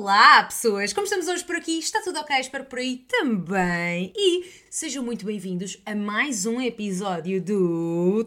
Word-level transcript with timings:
Olá, 0.00 0.44
pessoas! 0.44 0.92
Como 0.92 1.06
estamos 1.06 1.26
hoje 1.26 1.42
por 1.42 1.56
aqui? 1.56 1.76
Está 1.80 2.00
tudo 2.00 2.20
ok? 2.20 2.38
Espero 2.38 2.64
por 2.66 2.78
aí 2.78 2.98
também. 3.08 4.12
E 4.16 4.48
sejam 4.70 5.02
muito 5.02 5.26
bem-vindos 5.26 5.76
a 5.84 5.92
mais 5.92 6.46
um 6.46 6.60
episódio 6.60 7.42
do 7.42 8.24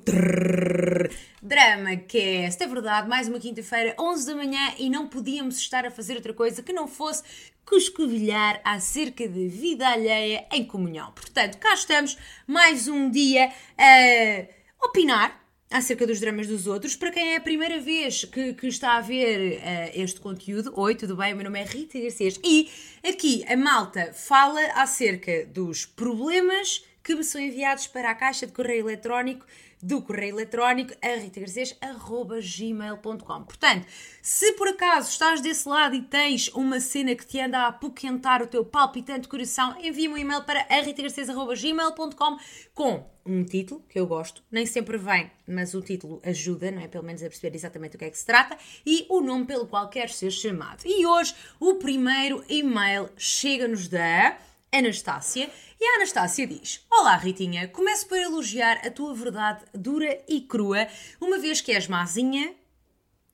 Drama 1.42 1.96
Cast. 1.96 2.62
É 2.62 2.68
verdade, 2.68 3.08
mais 3.08 3.30
uma 3.30 3.40
quinta-feira, 3.40 3.96
11 3.98 4.28
da 4.28 4.36
manhã, 4.36 4.74
e 4.78 4.90
não 4.90 5.08
podíamos 5.08 5.60
estar 5.60 5.86
a 5.86 5.92
fazer 5.92 6.16
outra 6.16 6.34
coisa 6.34 6.62
que 6.62 6.74
não 6.74 6.90
fosse 6.90 7.24
cuscovilhar 7.66 8.60
acerca 8.66 9.26
da 9.26 9.48
vida 9.48 9.88
alheia 9.88 10.46
em 10.52 10.66
comunhão. 10.66 11.14
Portanto, 11.14 11.58
cá 11.58 11.74
estamos, 11.74 12.18
mais 12.46 12.90
um 12.90 13.10
dia 13.10 13.50
a 13.78 14.46
opinar 14.86 15.41
acerca 15.72 16.06
dos 16.06 16.20
dramas 16.20 16.48
dos 16.48 16.68
outros. 16.68 16.96
Para 16.96 17.12
quem 17.12 17.34
é 17.34 17.38
a 17.38 17.42
primeira 17.42 17.80
vez 17.80 18.26
que, 18.26 18.54
que 18.54 18.68
está 18.68 18.98
a 18.98 19.02
ver 19.02 19.60
uh, 19.60 19.92
este 19.94 20.20
conteúdo, 20.20 20.74
oi, 20.76 20.94
tudo 20.94 21.16
bem? 21.16 21.34
O 21.34 21.38
meu 21.38 21.46
nome 21.46 21.62
é 21.62 21.64
Rita 21.64 22.00
Garcês 22.00 22.40
e 22.44 22.70
aqui 23.08 23.44
a 23.48 23.56
malta 23.56 24.12
fala 24.14 24.62
acerca 24.76 25.46
dos 25.46 25.86
problemas 25.86 26.86
que 27.04 27.16
me 27.16 27.24
são 27.24 27.42
enviados 27.42 27.88
para 27.88 28.12
a 28.12 28.16
caixa 28.16 28.46
de 28.46 28.54
correio 28.54 28.88
eletrónico 28.88 29.46
do 29.82 30.02
correio 30.02 30.36
eletrónico 30.36 30.94
a 31.02 31.16
ritagarcês.gmail.com 31.16 33.44
Portanto, 33.44 33.88
se 34.22 34.54
por 34.54 34.68
acaso 34.68 35.10
estás 35.10 35.42
desse 35.42 35.68
lado 35.68 35.96
e 35.96 36.02
tens 36.02 36.48
uma 36.50 36.80
cena 36.80 37.16
que 37.16 37.26
te 37.26 37.40
anda 37.40 37.60
a 37.60 37.68
apoquentar 37.68 38.42
o 38.42 38.48
teu 38.48 38.64
palpitante 38.64 39.28
coração, 39.28 39.76
envia-me 39.80 40.16
um 40.16 40.18
e-mail 40.18 40.44
para 40.44 40.64
ritagarcês.gmail.com 40.64 42.38
com 42.74 43.12
um 43.26 43.44
título, 43.44 43.84
que 43.88 44.00
eu 44.00 44.08
gosto, 44.08 44.44
nem 44.52 44.66
sempre 44.66 44.98
vem, 44.98 45.30
mas 45.48 45.74
o 45.74 45.82
título 45.82 46.20
ajuda, 46.24 46.72
não 46.72 46.82
é? 46.82 46.88
Pelo 46.88 47.04
menos 47.04 47.22
a 47.22 47.28
perceber 47.28 47.56
exatamente 47.56 47.96
o 47.96 48.00
que 48.00 48.06
é 48.06 48.10
que 48.10 48.18
se 48.18 48.26
trata, 48.26 48.58
e 48.86 49.06
o 49.10 49.22
nome 49.22 49.46
pelo 49.46 49.68
qual 49.68 49.90
quer 49.90 50.10
ser 50.10 50.32
chamado. 50.32 50.84
E 50.86 51.06
hoje 51.06 51.36
o 51.60 51.76
primeiro 51.76 52.44
e-mail 52.50 53.10
chega-nos 53.18 53.88
da 53.88 54.38
Anastácia 54.74 55.52
e 55.80 55.86
a 55.86 55.96
Anastácia 55.98 56.48
diz: 56.48 56.86
Olá, 56.90 57.18
Ritinha, 57.18 57.68
começo 57.68 58.08
por 58.08 58.18
elogiar 58.18 58.80
a 58.86 58.90
tua 58.90 59.14
verdade 59.14 59.66
dura 59.74 60.24
e 60.30 60.42
crua, 60.42 60.88
uma 61.20 61.38
vez 61.38 61.60
que 61.60 61.74
és 61.74 61.90
mazinha 61.90 62.56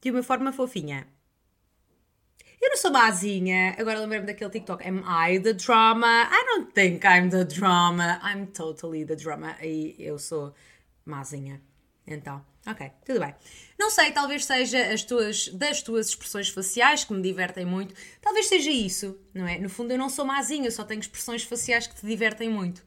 de 0.02 0.10
uma 0.10 0.24
forma 0.24 0.52
fofinha. 0.52 1.08
Eu 2.60 2.70
não 2.70 2.78
sou 2.78 2.92
mazinha. 2.92 3.76
Agora 3.78 4.00
lembro-me 4.00 4.26
daquele 4.26 4.50
TikTok. 4.50 4.84
Am 4.84 5.04
I 5.06 5.40
the 5.40 5.54
drama? 5.54 6.24
I 6.24 6.46
don't 6.48 6.74
think 6.74 7.06
I'm 7.06 7.30
the 7.30 7.46
drama. 7.46 8.20
I'm 8.24 8.48
totally 8.48 9.06
the 9.06 9.16
drama. 9.16 9.56
E 9.62 9.96
eu 10.00 10.18
sou 10.18 10.56
mazinha. 11.06 11.62
Então, 12.08 12.44
ok, 12.68 12.92
tudo 13.06 13.20
bem. 13.20 13.34
Não 13.80 13.90
sei, 13.90 14.12
talvez 14.12 14.46
seja 14.46 14.94
as 14.94 15.04
tuas, 15.04 15.48
das 15.50 15.82
tuas 15.82 16.10
expressões 16.10 16.50
faciais 16.50 17.04
que 17.04 17.14
me 17.14 17.22
divertem 17.22 17.66
muito. 17.66 17.96
Talvez 18.22 18.48
seja 18.48 18.70
isso, 18.70 19.18
não 19.34 19.48
é? 19.48 19.58
No 19.58 19.70
fundo, 19.70 19.92
eu 19.92 19.98
não 19.98 20.10
sou 20.10 20.26
mazinha, 20.26 20.70
só 20.70 20.84
tenho 20.84 21.00
expressões 21.00 21.44
faciais 21.44 21.88
que 21.88 21.96
te 21.96 22.06
divertem 22.06 22.50
muito. 22.50 22.86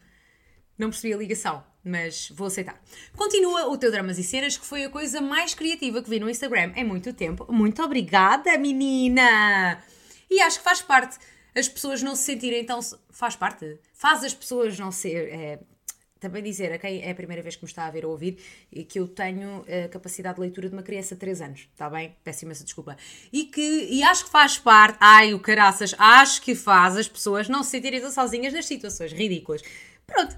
Não 0.78 0.90
percebi 0.90 1.14
a 1.14 1.16
ligação, 1.16 1.64
mas 1.84 2.30
vou 2.30 2.46
aceitar. 2.46 2.80
Continua 3.16 3.68
o 3.68 3.76
teu 3.76 3.90
Dramas 3.90 4.18
e 4.18 4.22
Cenas, 4.24 4.56
que 4.56 4.64
foi 4.64 4.84
a 4.84 4.90
coisa 4.90 5.20
mais 5.20 5.54
criativa 5.54 6.02
que 6.02 6.10
vi 6.10 6.20
no 6.20 6.28
Instagram 6.28 6.72
em 6.76 6.84
muito 6.84 7.12
tempo. 7.12 7.50
Muito 7.52 7.82
obrigada, 7.82 8.56
menina! 8.58 9.82
E 10.30 10.40
acho 10.40 10.58
que 10.58 10.64
faz 10.64 10.80
parte 10.80 11.18
as 11.54 11.68
pessoas 11.68 12.02
não 12.02 12.14
se 12.14 12.22
sentirem 12.22 12.64
tão. 12.64 12.80
Faz 13.10 13.36
parte? 13.36 13.78
Faz 13.92 14.24
as 14.24 14.34
pessoas 14.34 14.78
não 14.78 14.92
ser. 14.92 15.28
É, 15.32 15.58
também 16.20 16.42
dizer 16.42 16.72
a 16.72 16.78
quem 16.78 17.02
é 17.02 17.10
a 17.10 17.14
primeira 17.14 17.42
vez 17.42 17.56
que 17.56 17.64
me 17.64 17.68
está 17.68 17.86
a 17.86 17.90
ver 17.90 18.04
ou 18.04 18.12
ouvir 18.12 18.38
que 18.88 19.00
eu 19.00 19.08
tenho 19.08 19.64
a 19.84 19.88
capacidade 19.88 20.36
de 20.36 20.42
leitura 20.42 20.68
de 20.68 20.74
uma 20.74 20.82
criança 20.82 21.14
de 21.14 21.20
3 21.20 21.40
anos, 21.40 21.68
está 21.72 21.88
bem? 21.88 22.14
Peço 22.22 22.44
imensa 22.44 22.62
desculpa. 22.62 22.96
E 23.32 23.44
que 23.44 23.88
e 23.90 24.02
acho 24.02 24.26
que 24.26 24.30
faz 24.30 24.58
parte, 24.58 24.98
ai 25.00 25.32
o 25.32 25.40
caraças, 25.40 25.94
acho 25.98 26.42
que 26.42 26.54
faz 26.54 26.96
as 26.96 27.08
pessoas 27.08 27.48
não 27.48 27.62
se 27.62 27.70
sentirem 27.70 28.08
sozinhas 28.10 28.52
nas 28.52 28.66
situações 28.66 29.12
ridículas. 29.12 29.62
Pronto. 30.06 30.36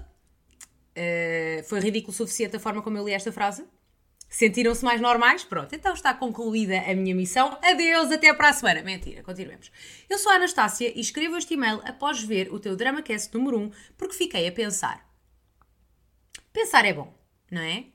Uh, 0.95 1.63
foi 1.63 1.79
ridículo 1.79 2.11
o 2.11 2.15
suficiente 2.15 2.55
a 2.55 2.59
forma 2.59 2.81
como 2.81 2.97
eu 2.97 3.05
li 3.05 3.13
esta 3.13 3.31
frase? 3.31 3.65
Sentiram-se 4.29 4.83
mais 4.83 4.99
normais? 4.99 5.43
Pronto, 5.43 5.75
então 5.75 5.93
está 5.93 6.11
concluída 6.11 6.79
a 6.79 6.95
minha 6.95 7.13
missão. 7.13 7.55
Adeus, 7.61 8.11
até 8.11 8.33
para 8.33 8.49
a 8.49 8.53
semana. 8.53 8.81
Mentira, 8.81 9.21
continuemos. 9.21 9.71
Eu 10.09 10.17
sou 10.17 10.31
a 10.31 10.35
Anastácia 10.35 10.91
e 10.95 10.99
escrevo 10.99 11.37
este 11.37 11.53
e-mail 11.53 11.79
após 11.85 12.23
ver 12.23 12.51
o 12.51 12.59
teu 12.59 12.75
DramaCast 12.75 13.31
número 13.35 13.59
1 13.59 13.71
porque 13.95 14.15
fiquei 14.15 14.47
a 14.47 14.51
pensar. 14.51 15.12
Pensar 16.53 16.85
é 16.85 16.93
bom, 16.93 17.11
não 17.49 17.61
é? 17.61 17.85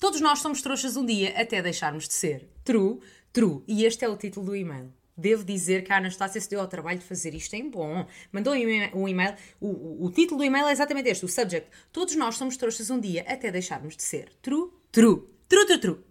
Todos 0.00 0.20
nós 0.20 0.40
somos 0.40 0.60
trouxas 0.60 0.96
um 0.96 1.06
dia 1.06 1.40
até 1.40 1.62
deixarmos 1.62 2.08
de 2.08 2.14
ser. 2.14 2.50
True, 2.64 2.98
true. 3.32 3.62
E 3.68 3.84
este 3.84 4.04
é 4.04 4.08
o 4.08 4.16
título 4.16 4.46
do 4.46 4.56
e-mail. 4.56 4.92
Devo 5.16 5.44
dizer 5.44 5.84
que 5.84 5.92
a 5.92 5.96
Anastácia 5.96 6.40
se 6.40 6.50
deu 6.50 6.60
ao 6.60 6.68
trabalho 6.68 6.98
de 6.98 7.04
fazer 7.04 7.34
isto 7.34 7.54
em 7.54 7.70
bom. 7.70 8.06
Mandou 8.32 8.52
um 8.52 9.08
e-mail. 9.08 9.34
O, 9.60 9.68
o, 9.68 10.04
o, 10.06 10.10
título 10.10 10.38
do 10.38 10.44
e-mail 10.44 10.66
é 10.66 10.72
exatamente 10.72 11.08
este: 11.08 11.24
o 11.24 11.28
subject. 11.28 11.68
Todos 11.92 12.14
nós 12.16 12.36
somos 12.36 12.56
trouxas 12.56 12.90
um 12.90 13.00
dia 13.00 13.24
até 13.26 13.50
deixarmos 13.50 13.96
de 13.96 14.02
ser. 14.02 14.32
True, 14.42 14.70
true. 14.92 15.22
True, 15.48 15.66
true, 15.66 15.78
true. 15.78 16.04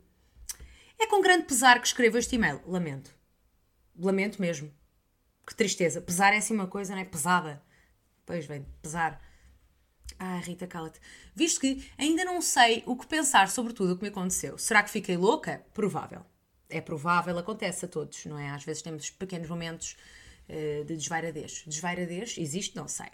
É 0.97 1.05
com 1.05 1.21
grande 1.21 1.45
pesar 1.45 1.79
que 1.79 1.87
escrevo 1.87 2.17
este 2.17 2.35
e-mail. 2.35 2.59
Lamento. 2.65 3.13
Lamento 3.97 4.41
mesmo. 4.41 4.73
Que 5.45 5.55
tristeza. 5.55 6.01
Pesar 6.01 6.33
é 6.33 6.37
assim 6.37 6.53
uma 6.53 6.67
coisa, 6.67 6.93
não 6.93 7.01
é? 7.01 7.05
Pesada. 7.05 7.61
Pois 8.25 8.47
bem, 8.47 8.65
pesar. 8.81 9.21
Ah, 10.19 10.39
Rita, 10.39 10.65
cala-te. 10.65 10.99
Visto 11.35 11.61
que 11.61 11.83
ainda 11.97 12.25
não 12.25 12.41
sei 12.41 12.83
o 12.85 12.95
que 12.95 13.05
pensar 13.05 13.49
sobre 13.49 13.73
tudo 13.73 13.93
o 13.93 13.97
que 13.97 14.03
me 14.03 14.09
aconteceu. 14.09 14.57
Será 14.57 14.81
que 14.81 14.89
fiquei 14.89 15.15
louca? 15.15 15.63
Provável. 15.73 16.25
É 16.69 16.81
provável, 16.81 17.37
acontece 17.37 17.85
a 17.85 17.87
todos, 17.87 18.25
não 18.25 18.37
é? 18.37 18.49
Às 18.49 18.63
vezes 18.63 18.81
temos 18.81 19.09
pequenos 19.09 19.47
momentos 19.47 19.95
uh, 20.49 20.83
de 20.83 20.97
desvairadez. 20.97 21.63
Desvairadez 21.65 22.35
existe? 22.37 22.75
Não 22.75 22.87
sei. 22.87 23.07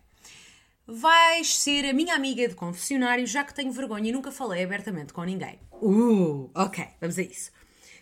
Vais 0.86 1.56
ser 1.56 1.86
a 1.86 1.94
minha 1.94 2.16
amiga 2.16 2.48
de 2.48 2.56
confessionário, 2.56 3.26
já 3.28 3.44
que 3.44 3.54
tenho 3.54 3.72
vergonha 3.72 4.10
e 4.10 4.12
nunca 4.12 4.32
falei 4.32 4.64
abertamente 4.64 5.14
com 5.14 5.24
ninguém. 5.24 5.60
Uh, 5.72 6.50
ok, 6.56 6.86
vamos 7.00 7.18
a 7.18 7.22
isso. 7.22 7.52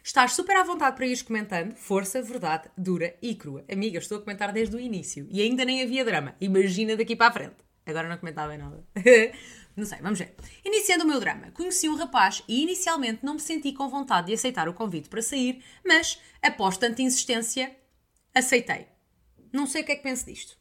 Estás 0.03 0.33
super 0.33 0.55
à 0.55 0.63
vontade 0.63 0.95
para 0.95 1.05
ires 1.05 1.21
comentando. 1.21 1.75
Força, 1.75 2.21
verdade, 2.23 2.69
dura 2.75 3.15
e 3.21 3.35
crua. 3.35 3.63
Amiga, 3.71 3.99
estou 3.99 4.17
a 4.17 4.21
comentar 4.21 4.51
desde 4.51 4.75
o 4.75 4.79
início 4.79 5.27
e 5.29 5.41
ainda 5.41 5.63
nem 5.63 5.83
havia 5.83 6.03
drama. 6.03 6.35
Imagina 6.41 6.95
daqui 6.95 7.15
para 7.15 7.27
a 7.27 7.31
frente. 7.31 7.70
Agora 7.85 8.07
não 8.07 8.17
comentava 8.17 8.55
nada. 8.57 8.85
não 9.75 9.85
sei, 9.85 9.99
vamos 9.99 10.19
ver. 10.19 10.35
Iniciando 10.63 11.03
o 11.03 11.07
meu 11.07 11.19
drama, 11.19 11.51
conheci 11.51 11.89
um 11.89 11.95
rapaz 11.95 12.43
e 12.47 12.61
inicialmente 12.61 13.25
não 13.25 13.35
me 13.35 13.39
senti 13.39 13.73
com 13.73 13.89
vontade 13.89 14.27
de 14.27 14.33
aceitar 14.33 14.69
o 14.69 14.73
convite 14.73 15.09
para 15.09 15.21
sair, 15.21 15.63
mas, 15.85 16.21
após 16.41 16.77
tanta 16.77 17.01
insistência, 17.01 17.75
aceitei. 18.33 18.87
Não 19.51 19.65
sei 19.65 19.81
o 19.81 19.85
que 19.85 19.91
é 19.91 19.95
que 19.95 20.03
penso 20.03 20.25
disto. 20.25 20.57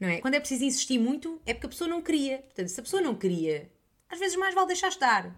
Não 0.00 0.08
é? 0.08 0.20
Quando 0.20 0.34
é 0.34 0.40
preciso 0.40 0.64
insistir 0.64 0.98
muito, 0.98 1.40
é 1.44 1.52
porque 1.52 1.66
a 1.66 1.70
pessoa 1.70 1.88
não 1.88 2.02
queria. 2.02 2.38
Portanto, 2.38 2.68
se 2.68 2.80
a 2.80 2.82
pessoa 2.82 3.02
não 3.02 3.14
queria, 3.14 3.70
às 4.08 4.18
vezes 4.18 4.36
mais 4.36 4.54
vale 4.54 4.68
deixar 4.68 4.88
estar. 4.88 5.34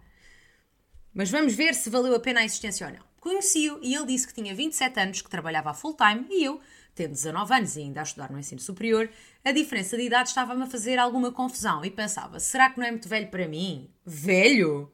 Mas 1.13 1.31
vamos 1.31 1.55
ver 1.55 1.75
se 1.75 1.91
valeu 1.91 2.15
a 2.15 2.21
pena 2.21 2.41
a 2.41 2.45
insistência 2.45 2.87
ou 2.87 2.93
não. 2.93 3.11
Conheci-o 3.21 3.79
e 3.83 3.95
ele 3.95 4.07
disse 4.07 4.27
que 4.27 4.35
tinha 4.35 4.55
27 4.55 5.01
anos, 5.01 5.23
que 5.23 5.29
trabalhava 5.31 5.71
a 5.71 5.75
full 5.75 5.95
time 5.95 6.27
e 6.31 6.45
eu, 6.45 6.61
tendo 6.95 7.13
19 7.13 7.55
anos 7.55 7.77
e 7.77 7.81
ainda 7.81 8.01
a 8.01 8.03
estudar 8.03 8.31
no 8.31 8.39
ensino 8.39 8.61
superior, 8.61 9.11
a 9.45 9.53
diferença 9.53 9.97
de 9.97 10.05
idade 10.05 10.29
estava-me 10.29 10.63
a 10.63 10.67
fazer 10.67 10.99
alguma 10.99 11.33
confusão 11.33 11.85
e 11.85 11.91
pensava: 11.91 12.39
será 12.41 12.71
que 12.71 12.79
não 12.79 12.87
é 12.87 12.91
muito 12.91 13.09
velho 13.09 13.29
para 13.29 13.49
mim? 13.49 13.91
Velho? 14.05 14.91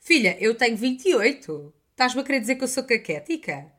Filha, 0.00 0.36
eu 0.40 0.54
tenho 0.54 0.76
28. 0.76 1.74
Estás-me 1.90 2.20
a 2.20 2.24
querer 2.24 2.40
dizer 2.40 2.56
que 2.56 2.64
eu 2.64 2.68
sou 2.68 2.84
caquética? 2.84 3.72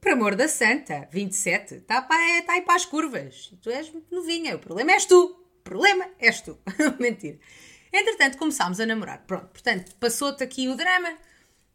Por 0.00 0.12
amor 0.12 0.36
da 0.36 0.46
santa, 0.46 1.08
27. 1.10 1.76
Está 1.76 2.02
tá 2.02 2.14
aí 2.52 2.62
para 2.62 2.74
as 2.74 2.84
curvas. 2.84 3.52
Tu 3.62 3.70
és 3.70 3.90
muito 3.90 4.14
novinha. 4.14 4.56
O 4.56 4.58
problema 4.58 4.92
és 4.92 5.06
tu. 5.06 5.24
O 5.60 5.62
problema 5.62 6.06
és 6.18 6.40
tu. 6.40 6.58
Mentira. 7.00 7.38
Entretanto, 7.92 8.38
começámos 8.38 8.78
a 8.80 8.86
namorar. 8.86 9.24
Pronto, 9.26 9.46
portanto, 9.46 9.94
passou-te 9.96 10.44
aqui 10.44 10.68
o 10.68 10.76
drama. 10.76 11.16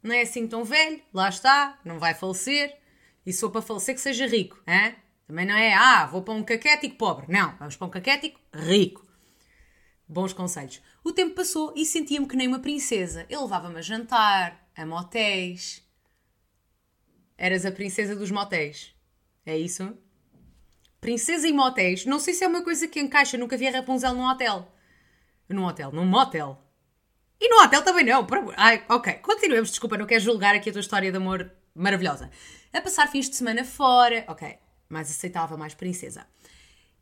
Não 0.02 0.14
é 0.14 0.22
assim 0.22 0.48
tão 0.48 0.64
velho. 0.64 1.02
Lá 1.14 1.30
está. 1.30 1.80
Não 1.84 2.00
vai 2.00 2.14
falecer. 2.14 2.78
E 3.26 3.32
sou 3.32 3.50
para 3.50 3.62
falecer 3.62 3.96
que 3.96 4.02
seja 4.02 4.28
rico. 4.28 4.62
Hein? 4.68 4.96
Também 5.28 5.46
não 5.46 5.56
é, 5.56 5.74
ah, 5.74 6.06
vou 6.06 6.22
para 6.22 6.34
um 6.34 6.44
caquético 6.44 6.98
pobre. 6.98 7.26
Não, 7.30 7.56
vamos 7.58 7.76
para 7.76 7.88
um 7.88 7.90
caquético 7.90 8.40
rico. 8.54 9.06
Bons 10.08 10.34
conselhos. 10.34 10.82
O 11.04 11.12
tempo 11.12 11.36
passou 11.36 11.74
e 11.76 11.86
sentia-me 11.86 12.28
que 12.28 12.36
nem 12.36 12.48
uma 12.48 12.60
princesa. 12.60 13.26
Ele 13.30 13.42
levava-me 13.42 13.80
a 13.80 13.82
jantar, 13.82 14.68
a 14.76 14.86
motéis. 14.86 15.82
Eras 17.38 17.66
a 17.66 17.72
princesa 17.72 18.16
dos 18.16 18.30
motéis. 18.30 18.94
É 19.46 19.58
isso? 19.58 19.98
Princesa 21.00 21.48
e 21.48 21.54
motéis. 21.54 22.06
Não 22.06 22.20
sei 22.20 22.34
se 22.34 22.44
é 22.44 22.48
uma 22.48 22.64
coisa 22.64 22.88
que 22.88 23.00
encaixa. 23.00 23.38
Nunca 23.38 23.58
vi 23.58 23.68
a 23.68 23.72
Rapunzel 23.72 24.14
num 24.14 24.30
hotel. 24.30 24.72
Num 25.50 25.66
hotel, 25.66 25.92
num 25.92 26.06
motel. 26.06 26.62
E 27.40 27.50
no 27.50 27.62
hotel 27.62 27.82
também 27.84 28.06
não. 28.06 28.26
Ai, 28.56 28.86
ok, 28.88 29.14
continuemos. 29.16 29.70
Desculpa, 29.70 29.98
não 29.98 30.06
quero 30.06 30.24
julgar 30.24 30.56
aqui 30.56 30.70
a 30.70 30.74
tua 30.74 30.80
história 30.80 31.12
de 31.12 31.18
amor 31.18 31.52
maravilhosa. 31.76 32.30
A 32.74 32.82
passar 32.82 33.08
fins 33.08 33.30
de 33.30 33.36
semana 33.36 33.64
fora. 33.64 34.26
Ok, 34.28 34.58
mais 34.90 35.10
aceitável, 35.10 35.58
mais 35.58 35.74
princesa. 35.74 36.28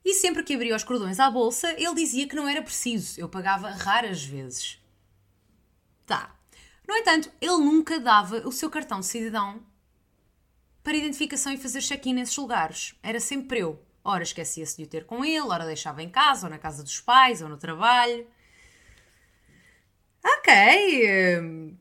E 0.03 0.13
sempre 0.15 0.43
que 0.43 0.53
abria 0.53 0.75
os 0.75 0.83
cordões 0.83 1.19
à 1.19 1.29
bolsa, 1.29 1.71
ele 1.73 1.95
dizia 1.95 2.27
que 2.27 2.35
não 2.35 2.47
era 2.47 2.61
preciso, 2.61 3.19
eu 3.19 3.29
pagava 3.29 3.69
raras 3.69 4.23
vezes. 4.23 4.79
Tá. 6.05 6.35
No 6.87 6.95
entanto, 6.95 7.31
ele 7.39 7.57
nunca 7.57 7.99
dava 7.99 8.37
o 8.47 8.51
seu 8.51 8.69
cartão 8.69 8.99
de 8.99 9.05
cidadão 9.05 9.63
para 10.83 10.97
identificação 10.97 11.53
e 11.53 11.57
fazer 11.57 11.81
check-in 11.81 12.13
nesses 12.13 12.35
lugares. 12.37 12.95
Era 13.03 13.19
sempre 13.19 13.59
eu. 13.59 13.81
Ora 14.03 14.23
esquecia-se 14.23 14.77
de 14.77 14.83
o 14.83 14.87
ter 14.87 15.05
com 15.05 15.23
ele, 15.23 15.39
ora 15.41 15.65
deixava 15.65 16.01
em 16.01 16.09
casa, 16.09 16.47
ou 16.47 16.51
na 16.51 16.57
casa 16.57 16.83
dos 16.83 16.99
pais, 16.99 17.41
ou 17.41 17.47
no 17.49 17.57
trabalho. 17.57 18.27
Ok. 20.23 20.49
hum, 21.39 21.77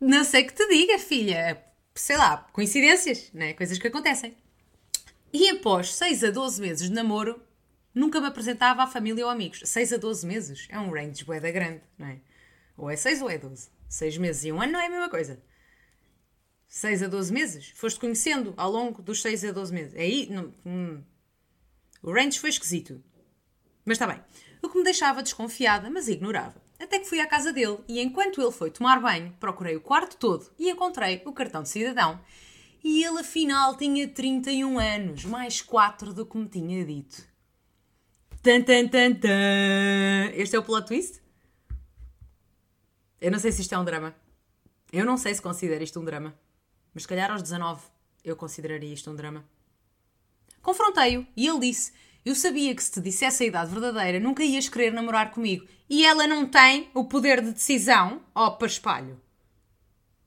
Não 0.00 0.24
sei 0.24 0.44
que 0.44 0.52
te 0.54 0.66
diga, 0.68 0.98
filha. 0.98 1.62
Sei 1.94 2.16
lá, 2.16 2.48
coincidências, 2.52 3.30
né? 3.32 3.52
Coisas 3.52 3.78
que 3.78 3.86
acontecem. 3.86 4.36
E 5.32 5.48
após 5.48 5.94
6 5.94 6.24
a 6.24 6.30
12 6.30 6.60
meses 6.60 6.88
de 6.88 6.94
namoro, 6.94 7.42
nunca 7.94 8.20
me 8.20 8.26
apresentava 8.26 8.82
à 8.82 8.86
família 8.86 9.24
ou 9.24 9.30
amigos. 9.30 9.60
6 9.64 9.94
a 9.94 9.96
12 9.96 10.26
meses 10.26 10.68
é 10.70 10.78
um 10.78 10.90
range 10.90 11.24
bué 11.24 11.40
da 11.40 11.50
grande, 11.50 11.82
não 11.98 12.06
é? 12.06 12.20
Ou 12.76 12.90
é 12.90 12.96
6 12.96 13.22
ou 13.22 13.30
é 13.30 13.38
12. 13.38 13.68
6 13.88 14.18
meses 14.18 14.44
e 14.44 14.52
um 14.52 14.60
ano 14.60 14.72
não 14.72 14.80
é 14.80 14.86
a 14.86 14.90
mesma 14.90 15.08
coisa. 15.08 15.42
6 16.68 17.02
a 17.02 17.06
12 17.06 17.32
meses? 17.32 17.70
Foste 17.74 18.00
conhecendo 18.00 18.54
ao 18.56 18.70
longo 18.70 19.02
dos 19.02 19.20
6 19.20 19.44
a 19.44 19.52
12 19.52 19.74
meses. 19.74 19.94
Aí, 19.94 20.26
não, 20.30 20.54
hum. 20.64 21.02
o 22.02 22.12
range 22.12 22.38
foi 22.38 22.48
esquisito. 22.48 23.02
Mas 23.84 23.96
está 23.96 24.06
bem. 24.06 24.22
O 24.62 24.70
que 24.70 24.78
me 24.78 24.84
deixava 24.84 25.22
desconfiada, 25.22 25.90
mas 25.90 26.08
ignorava. 26.08 26.61
Até 26.82 26.98
que 26.98 27.06
fui 27.06 27.20
à 27.20 27.26
casa 27.28 27.52
dele 27.52 27.78
e 27.86 28.00
enquanto 28.00 28.42
ele 28.42 28.50
foi 28.50 28.68
tomar 28.68 29.00
banho, 29.00 29.32
procurei 29.38 29.76
o 29.76 29.80
quarto 29.80 30.16
todo 30.16 30.50
e 30.58 30.68
encontrei 30.68 31.22
o 31.24 31.32
cartão 31.32 31.62
de 31.62 31.68
cidadão. 31.68 32.20
E 32.82 33.04
ele 33.04 33.20
afinal 33.20 33.76
tinha 33.76 34.08
31 34.08 34.80
anos, 34.80 35.24
mais 35.24 35.62
4 35.62 36.12
do 36.12 36.26
que 36.26 36.36
me 36.36 36.48
tinha 36.48 36.84
dito. 36.84 37.24
Tan, 38.42 38.62
tan, 38.62 38.88
tan, 38.88 39.14
tan. 39.14 40.32
Este 40.34 40.56
é 40.56 40.58
o 40.58 40.64
plot 40.64 40.88
twist? 40.88 41.22
Eu 43.20 43.30
não 43.30 43.38
sei 43.38 43.52
se 43.52 43.62
isto 43.62 43.76
é 43.76 43.78
um 43.78 43.84
drama. 43.84 44.12
Eu 44.92 45.06
não 45.06 45.16
sei 45.16 45.32
se 45.32 45.40
considero 45.40 45.84
isto 45.84 46.00
um 46.00 46.04
drama. 46.04 46.34
Mas 46.92 47.04
se 47.04 47.08
calhar 47.08 47.30
aos 47.30 47.42
19 47.42 47.80
eu 48.24 48.34
consideraria 48.34 48.92
isto 48.92 49.08
um 49.08 49.14
drama. 49.14 49.44
Confrontei-o 50.60 51.24
e 51.36 51.46
ele 51.46 51.60
disse: 51.60 51.92
Eu 52.24 52.36
sabia 52.36 52.72
que 52.72 52.82
se 52.82 52.92
te 52.92 53.00
dissesse 53.00 53.42
a 53.42 53.46
idade 53.46 53.72
verdadeira 53.72 54.20
nunca 54.20 54.44
ias 54.44 54.68
querer 54.68 54.92
namorar 54.92 55.32
comigo. 55.32 55.66
E 55.90 56.06
ela 56.06 56.24
não 56.26 56.46
tem 56.46 56.88
o 56.94 57.04
poder 57.04 57.40
de 57.40 57.50
decisão? 57.50 58.22
Ó, 58.32 58.46
oh, 58.46 58.50
paspalho. 58.52 59.20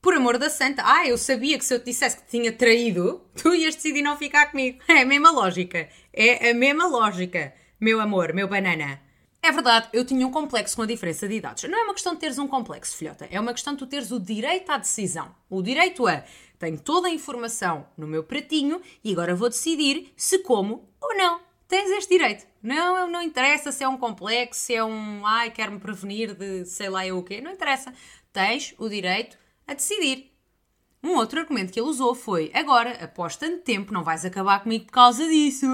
Por 0.01 0.13
amor 0.13 0.37
da 0.37 0.49
santa. 0.49 0.83
Ah, 0.85 1.07
eu 1.07 1.17
sabia 1.17 1.57
que 1.57 1.63
se 1.63 1.73
eu 1.73 1.79
te 1.79 1.85
dissesse 1.85 2.17
que 2.17 2.23
te 2.23 2.31
tinha 2.31 2.51
traído, 2.51 3.21
tu 3.41 3.55
ias 3.55 3.75
decidir 3.75 4.01
não 4.01 4.17
ficar 4.17 4.51
comigo. 4.51 4.77
É 4.89 5.01
a 5.01 5.05
mesma 5.05 5.31
lógica. 5.31 5.87
É 6.11 6.51
a 6.51 6.53
mesma 6.53 6.85
lógica. 6.85 7.53
Meu 7.79 8.01
amor, 8.01 8.33
meu 8.33 8.47
banana. 8.47 8.99
É 9.41 9.51
verdade, 9.51 9.87
eu 9.93 10.03
tinha 10.03 10.27
um 10.27 10.31
complexo 10.31 10.75
com 10.75 10.81
a 10.81 10.87
diferença 10.87 11.27
de 11.27 11.35
idades. 11.35 11.63
Não 11.69 11.79
é 11.79 11.83
uma 11.83 11.93
questão 11.93 12.13
de 12.13 12.19
teres 12.19 12.37
um 12.37 12.47
complexo, 12.47 12.97
filhota. 12.97 13.27
É 13.31 13.39
uma 13.39 13.53
questão 13.53 13.73
de 13.73 13.79
tu 13.79 13.87
teres 13.87 14.11
o 14.11 14.19
direito 14.19 14.69
à 14.69 14.77
decisão. 14.77 15.33
O 15.49 15.61
direito 15.61 16.07
a 16.07 16.23
tenho 16.59 16.79
toda 16.79 17.07
a 17.07 17.11
informação 17.11 17.85
no 17.97 18.07
meu 18.07 18.23
pratinho 18.23 18.81
e 19.03 19.11
agora 19.11 19.35
vou 19.35 19.49
decidir 19.49 20.11
se 20.17 20.39
como 20.39 20.89
ou 20.99 21.15
não. 21.15 21.44
Tens 21.67 21.89
este 21.91 22.17
direito. 22.17 22.45
Não, 22.61 23.09
não 23.09 23.21
interessa 23.21 23.71
se 23.71 23.83
é 23.83 23.87
um 23.87 23.97
complexo, 23.97 24.61
se 24.61 24.75
é 24.75 24.83
um 24.83 25.25
ai, 25.25 25.49
quero-me 25.51 25.79
prevenir 25.79 26.35
de 26.35 26.65
sei 26.65 26.89
lá 26.89 27.05
eu 27.05 27.17
o 27.17 27.23
quê. 27.23 27.41
Não 27.41 27.51
interessa. 27.51 27.93
Tens 28.31 28.75
o 28.77 28.87
direito 28.87 29.37
a 29.67 29.73
decidir. 29.73 30.31
Um 31.03 31.17
outro 31.17 31.39
argumento 31.39 31.71
que 31.71 31.79
ele 31.79 31.87
usou 31.87 32.15
foi: 32.15 32.51
agora, 32.53 33.03
após 33.03 33.35
tanto 33.35 33.61
tempo, 33.61 33.93
não 33.93 34.03
vais 34.03 34.25
acabar 34.25 34.61
comigo 34.61 34.85
por 34.85 34.93
causa 34.93 35.27
disso. 35.27 35.67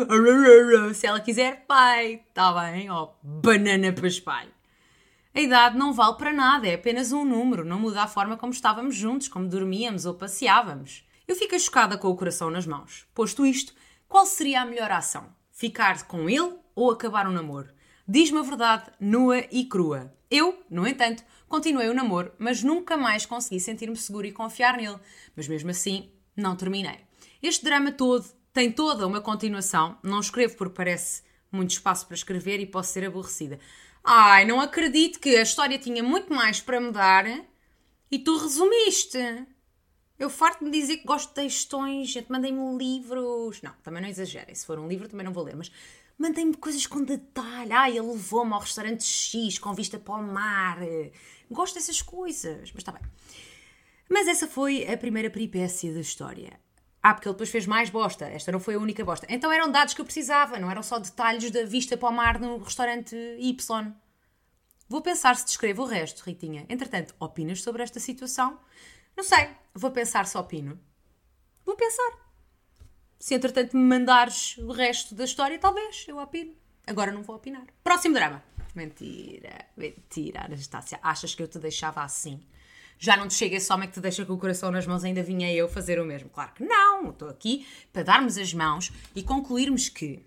Se 0.94 1.08
ela 1.08 1.22
quiser, 1.22 1.66
pai. 1.66 2.22
Está 2.28 2.52
bem, 2.52 2.90
ó, 2.90 3.04
oh, 3.04 3.14
banana 3.24 3.94
para 3.94 4.08
espalho. 4.08 4.52
A 5.34 5.40
idade 5.40 5.78
não 5.78 5.94
vale 5.94 6.18
para 6.18 6.34
nada, 6.34 6.68
é 6.68 6.74
apenas 6.74 7.14
um 7.14 7.24
número, 7.24 7.64
não 7.64 7.80
muda 7.80 8.04
a 8.04 8.08
forma 8.08 8.36
como 8.36 8.52
estávamos 8.52 8.94
juntos, 8.94 9.30
como 9.30 9.48
dormíamos 9.48 10.06
ou 10.06 10.14
passeávamos. 10.14 11.06
Eu 11.26 11.38
fiquei 11.38 11.58
chocada 11.58 11.98
com 11.98 12.10
o 12.10 12.18
coração 12.18 12.50
nas 12.50 12.68
mãos. 12.68 13.08
Posto 13.14 13.46
isto, 13.46 13.74
qual 14.10 14.26
seria 14.26 14.62
a 14.62 14.66
melhor 14.66 14.92
ação? 14.92 15.34
Ficar 15.62 16.08
com 16.08 16.28
ele 16.28 16.56
ou 16.74 16.90
acabar 16.90 17.28
o 17.28 17.32
namoro? 17.32 17.70
Diz-me 18.08 18.40
a 18.40 18.42
verdade, 18.42 18.86
nua 19.00 19.46
e 19.52 19.64
crua. 19.64 20.12
Eu, 20.28 20.60
no 20.68 20.88
entanto, 20.88 21.24
continuei 21.48 21.88
o 21.88 21.94
namoro, 21.94 22.32
mas 22.40 22.64
nunca 22.64 22.98
mais 22.98 23.28
consegui 23.28 23.60
sentir-me 23.60 23.96
seguro 23.96 24.26
e 24.26 24.32
confiar 24.32 24.76
nele. 24.76 24.98
Mas 25.36 25.48
mesmo 25.48 25.70
assim, 25.70 26.12
não 26.36 26.56
terminei. 26.56 27.02
Este 27.44 27.64
drama 27.64 27.92
todo 27.92 28.26
tem 28.52 28.72
toda 28.72 29.06
uma 29.06 29.22
continuação. 29.22 30.00
Não 30.02 30.20
escrevo 30.20 30.58
porque 30.58 30.74
parece 30.74 31.22
muito 31.52 31.70
espaço 31.70 32.08
para 32.08 32.16
escrever 32.16 32.60
e 32.60 32.66
posso 32.66 32.92
ser 32.92 33.06
aborrecida. 33.06 33.60
Ai, 34.04 34.46
não 34.46 34.60
acredito 34.60 35.20
que 35.20 35.36
a 35.36 35.44
história 35.44 35.78
tinha 35.78 36.02
muito 36.02 36.34
mais 36.34 36.60
para 36.60 36.82
mudar 36.82 37.28
e 38.10 38.18
tu 38.18 38.36
resumiste. 38.36 39.46
Eu 40.22 40.30
farto-me 40.30 40.70
dizer 40.70 40.98
que 40.98 41.04
gosto 41.04 41.30
de 41.30 41.34
textões, 41.34 42.10
gente, 42.10 42.32
mandem-me 42.32 42.78
livros. 42.78 43.60
Não, 43.64 43.74
também 43.82 44.04
não 44.04 44.08
exagerem. 44.08 44.54
Se 44.54 44.68
for 44.68 44.78
um 44.78 44.88
livro, 44.88 45.10
também 45.10 45.26
não 45.26 45.34
vou 45.34 45.44
ler, 45.44 45.56
mas 45.56 45.72
mandem-me 46.16 46.56
coisas 46.56 46.86
com 46.86 47.04
detalhe. 47.04 47.74
Ai, 47.74 47.98
ele 47.98 48.06
levou-me 48.06 48.54
ao 48.54 48.60
restaurante 48.60 49.04
X 49.04 49.58
com 49.58 49.74
vista 49.74 49.98
para 49.98 50.14
o 50.14 50.22
mar. 50.22 50.78
Gosto 51.50 51.74
dessas 51.74 52.04
coisas, 52.04 52.72
mas 52.72 52.82
está 52.82 52.92
bem. 52.92 53.02
Mas 54.08 54.28
essa 54.28 54.46
foi 54.48 54.88
a 54.88 54.96
primeira 54.96 55.28
peripécia 55.28 55.92
da 55.92 56.02
história. 56.02 56.60
Ah, 57.02 57.16
porque 57.16 57.28
ele 57.28 57.34
depois 57.34 57.50
fez 57.50 57.66
mais 57.66 57.90
bosta. 57.90 58.26
Esta 58.26 58.52
não 58.52 58.60
foi 58.60 58.76
a 58.76 58.80
única 58.80 59.04
bosta. 59.04 59.26
Então 59.28 59.52
eram 59.52 59.72
dados 59.72 59.96
que 59.96 60.02
eu 60.02 60.06
precisava, 60.06 60.60
não 60.60 60.70
eram 60.70 60.84
só 60.84 61.00
detalhes 61.00 61.50
da 61.50 61.66
vista 61.66 61.98
para 61.98 62.10
o 62.10 62.14
mar 62.14 62.40
no 62.40 62.60
restaurante 62.60 63.16
Y. 63.40 63.92
Vou 64.88 65.02
pensar 65.02 65.36
se 65.36 65.46
descrevo 65.46 65.82
o 65.82 65.88
resto, 65.88 66.22
Ritinha. 66.22 66.64
Entretanto, 66.70 67.16
opinas 67.20 67.64
sobre 67.64 67.82
esta 67.82 68.00
situação? 68.00 68.60
Não 69.16 69.24
sei. 69.24 69.50
Vou 69.74 69.92
pensar 69.92 70.26
se 70.26 70.38
opino. 70.38 70.80
Vou 71.66 71.76
pensar. 71.76 72.12
Se 73.20 73.36
entretanto 73.36 73.78
me 73.78 73.84
mandares 73.84 74.58
o 74.58 74.72
resto 74.72 75.14
da 75.14 75.26
história, 75.26 75.60
talvez 75.60 76.06
eu 76.08 76.18
opino. 76.18 76.56
Agora 76.88 77.12
não 77.12 77.22
vou 77.22 77.36
opinar. 77.36 77.66
Próximo 77.84 78.16
drama. 78.16 78.44
Mentira, 78.74 79.66
mentira, 79.78 80.46
Anastácia. 80.46 81.00
Achas 81.04 81.36
que 81.36 81.44
eu 81.44 81.48
te 81.48 81.60
deixava 81.60 82.02
assim? 82.02 82.42
já 83.02 83.18
não 83.18 83.28
te 83.28 83.34
chega 83.34 83.58
esse 83.58 83.74
homem 83.74 83.90
que 83.90 83.96
te 83.96 84.00
deixa 84.00 84.24
com 84.24 84.34
o 84.34 84.38
coração 84.38 84.70
nas 84.70 84.86
mãos, 84.86 85.04
ainda 85.04 85.24
vinha 85.24 85.52
eu 85.52 85.68
fazer 85.68 86.00
o 86.00 86.06
mesmo. 86.06 86.30
Claro 86.30 86.54
que 86.54 86.64
não, 86.64 87.10
estou 87.10 87.30
aqui 87.30 87.66
para 87.92 88.04
darmos 88.04 88.38
as 88.38 88.54
mãos 88.54 88.92
e 89.16 89.24
concluirmos 89.24 89.90
que 89.90 90.24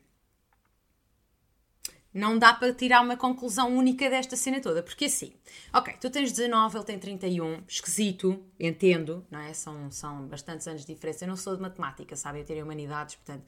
não 2.14 2.38
dá 2.38 2.54
para 2.54 2.72
tirar 2.72 3.00
uma 3.00 3.16
conclusão 3.16 3.76
única 3.76 4.08
desta 4.08 4.36
cena 4.36 4.60
toda, 4.60 4.84
porque 4.84 5.06
assim, 5.06 5.32
ok, 5.72 5.94
tu 6.00 6.08
tens 6.08 6.30
19, 6.30 6.76
ele 6.78 6.84
tem 6.84 6.96
31, 6.96 7.64
esquisito, 7.66 8.40
entendo, 8.58 9.26
não 9.28 9.40
é? 9.40 9.52
São, 9.52 9.90
são 9.90 10.24
bastantes 10.28 10.68
anos 10.68 10.86
de 10.86 10.94
diferença. 10.94 11.24
Eu 11.24 11.28
não 11.28 11.36
sou 11.36 11.56
de 11.56 11.60
matemática, 11.60 12.14
sabe? 12.14 12.38
Eu 12.38 12.44
teria 12.44 12.62
humanidades, 12.62 13.16
portanto, 13.16 13.42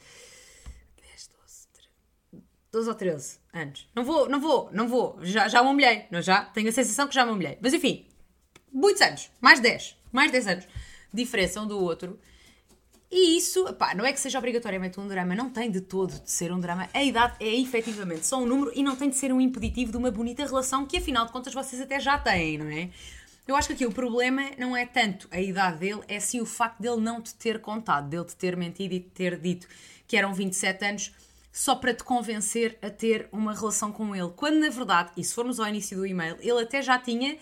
10, 1.00 1.30
12, 1.40 1.68
13, 1.72 2.44
12 2.72 2.88
ou 2.88 2.94
13 2.96 3.38
anos. 3.52 3.88
Não 3.94 4.04
vou, 4.04 4.28
não 4.28 4.40
vou, 4.40 4.68
não 4.72 4.88
vou, 4.88 5.16
já, 5.22 5.46
já 5.46 5.62
me 5.62 5.68
humilhei, 5.68 6.06
não 6.10 6.20
já? 6.20 6.44
Tenho 6.46 6.68
a 6.68 6.72
sensação 6.72 7.06
que 7.06 7.14
já 7.14 7.24
me 7.24 7.30
humilhei. 7.30 7.58
Mas 7.62 7.72
enfim, 7.72 8.08
muitos 8.72 9.00
anos, 9.00 9.30
mais 9.40 9.60
10, 9.60 9.96
mais 10.10 10.32
10 10.32 10.46
anos, 10.48 10.68
diferença 11.14 11.60
um 11.60 11.68
do 11.68 11.78
outro. 11.78 12.18
E 13.10 13.36
isso, 13.36 13.72
pá, 13.74 13.94
não 13.94 14.04
é 14.04 14.12
que 14.12 14.18
seja 14.18 14.38
obrigatoriamente 14.38 14.98
um 14.98 15.06
drama, 15.06 15.34
não 15.34 15.48
tem 15.48 15.70
de 15.70 15.80
todo 15.80 16.20
de 16.20 16.30
ser 16.30 16.52
um 16.52 16.58
drama. 16.58 16.88
A 16.92 17.02
idade 17.02 17.36
é 17.38 17.54
efetivamente 17.54 18.26
só 18.26 18.38
um 18.38 18.46
número 18.46 18.72
e 18.74 18.82
não 18.82 18.96
tem 18.96 19.08
de 19.08 19.16
ser 19.16 19.32
um 19.32 19.40
impeditivo 19.40 19.92
de 19.92 19.96
uma 19.96 20.10
bonita 20.10 20.44
relação 20.44 20.84
que, 20.84 20.96
afinal 20.96 21.24
de 21.24 21.32
contas, 21.32 21.54
vocês 21.54 21.80
até 21.80 22.00
já 22.00 22.18
têm, 22.18 22.58
não 22.58 22.68
é? 22.68 22.90
Eu 23.46 23.54
acho 23.54 23.68
que 23.68 23.74
aqui 23.74 23.86
o 23.86 23.92
problema 23.92 24.50
não 24.58 24.76
é 24.76 24.84
tanto 24.84 25.28
a 25.30 25.40
idade 25.40 25.78
dele, 25.78 26.00
é 26.08 26.18
sim 26.18 26.40
o 26.40 26.46
facto 26.46 26.80
dele 26.80 27.00
não 27.00 27.22
te 27.22 27.32
ter 27.34 27.60
contado, 27.60 28.08
dele 28.08 28.24
te 28.24 28.34
ter 28.34 28.56
mentido 28.56 28.92
e 28.92 29.00
te 29.00 29.08
ter 29.10 29.38
dito 29.38 29.68
que 30.08 30.16
eram 30.16 30.34
27 30.34 30.84
anos 30.84 31.14
só 31.52 31.76
para 31.76 31.94
te 31.94 32.02
convencer 32.02 32.76
a 32.82 32.90
ter 32.90 33.28
uma 33.30 33.54
relação 33.54 33.92
com 33.92 34.16
ele. 34.16 34.30
Quando 34.34 34.56
na 34.56 34.68
verdade, 34.68 35.12
e 35.16 35.22
se 35.22 35.32
formos 35.32 35.60
ao 35.60 35.68
início 35.68 35.96
do 35.96 36.04
e-mail, 36.04 36.36
ele 36.40 36.60
até 36.60 36.82
já 36.82 36.98
tinha 36.98 37.34
uh, 37.34 37.38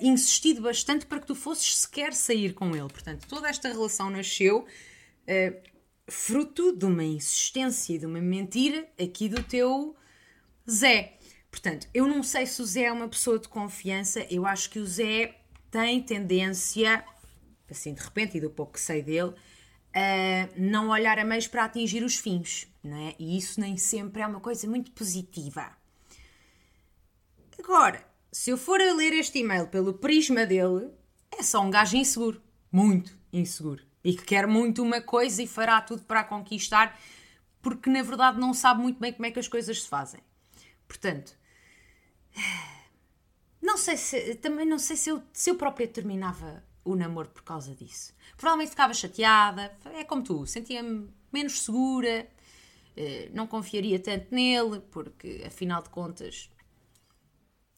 insistido 0.00 0.60
bastante 0.60 1.06
para 1.06 1.18
que 1.18 1.26
tu 1.26 1.34
fosses 1.34 1.78
sequer 1.78 2.12
sair 2.12 2.52
com 2.52 2.76
ele. 2.76 2.88
Portanto, 2.88 3.26
toda 3.26 3.48
esta 3.48 3.68
relação 3.68 4.10
nasceu 4.10 4.66
uh, 5.28 5.70
fruto 6.08 6.76
de 6.76 6.84
uma 6.84 7.04
insistência 7.04 7.94
e 7.94 7.98
de 7.98 8.06
uma 8.06 8.20
mentira 8.20 8.88
aqui 9.00 9.28
do 9.28 9.42
teu 9.42 9.96
Zé. 10.68 11.18
Portanto, 11.50 11.88
eu 11.92 12.06
não 12.06 12.22
sei 12.22 12.46
se 12.46 12.62
o 12.62 12.66
Zé 12.66 12.84
é 12.84 12.92
uma 12.92 13.08
pessoa 13.08 13.38
de 13.38 13.48
confiança, 13.48 14.26
eu 14.30 14.46
acho 14.46 14.70
que 14.70 14.78
o 14.78 14.86
Zé 14.86 15.36
tem 15.70 16.02
tendência, 16.02 17.04
assim 17.70 17.94
de 17.94 18.00
repente, 18.00 18.38
e 18.38 18.40
do 18.40 18.50
pouco 18.50 18.74
que 18.74 18.80
sei 18.80 19.02
dele, 19.02 19.34
a 19.92 20.48
não 20.56 20.90
olhar 20.90 21.18
a 21.18 21.24
meios 21.24 21.48
para 21.48 21.64
atingir 21.64 22.02
os 22.04 22.16
fins, 22.16 22.68
não 22.82 22.96
é? 22.96 23.14
E 23.18 23.36
isso 23.36 23.60
nem 23.60 23.76
sempre 23.76 24.22
é 24.22 24.26
uma 24.26 24.40
coisa 24.40 24.68
muito 24.68 24.92
positiva. 24.92 25.76
Agora, 27.58 28.04
se 28.32 28.50
eu 28.50 28.56
for 28.56 28.80
a 28.80 28.94
ler 28.94 29.12
este 29.12 29.40
e-mail 29.40 29.66
pelo 29.66 29.94
prisma 29.94 30.46
dele, 30.46 30.88
é 31.36 31.42
só 31.42 31.60
um 31.60 31.70
gajo 31.70 31.96
inseguro. 31.96 32.40
Muito 32.70 33.18
inseguro. 33.32 33.89
E 34.02 34.14
que 34.14 34.24
quer 34.24 34.46
muito 34.46 34.82
uma 34.82 35.00
coisa 35.00 35.42
e 35.42 35.46
fará 35.46 35.80
tudo 35.80 36.02
para 36.04 36.20
a 36.20 36.24
conquistar, 36.24 36.98
porque 37.60 37.90
na 37.90 38.02
verdade 38.02 38.38
não 38.38 38.54
sabe 38.54 38.80
muito 38.80 38.98
bem 38.98 39.12
como 39.12 39.26
é 39.26 39.30
que 39.30 39.38
as 39.38 39.48
coisas 39.48 39.82
se 39.82 39.88
fazem. 39.88 40.20
Portanto, 40.88 41.36
não 43.60 43.76
sei 43.76 43.96
se. 43.96 44.34
Também 44.36 44.66
não 44.66 44.78
sei 44.78 44.96
se 44.96 45.10
eu, 45.10 45.22
se 45.32 45.50
eu 45.50 45.56
própria 45.56 45.86
terminava 45.86 46.64
o, 46.84 46.96
namoro 46.96 47.28
por 47.28 47.42
causa 47.42 47.74
disso. 47.74 48.14
Provavelmente 48.36 48.70
ficava 48.70 48.94
chateada, 48.94 49.76
é 49.94 50.04
como 50.04 50.22
tu, 50.22 50.46
sentia-me 50.46 51.08
menos 51.32 51.62
segura, 51.62 52.28
eh, 52.96 53.30
não 53.34 53.46
confiaria 53.46 53.98
tanto 54.00 54.34
nele, 54.34 54.80
porque 54.90 55.42
afinal 55.46 55.82
de 55.82 55.90
contas 55.90 56.50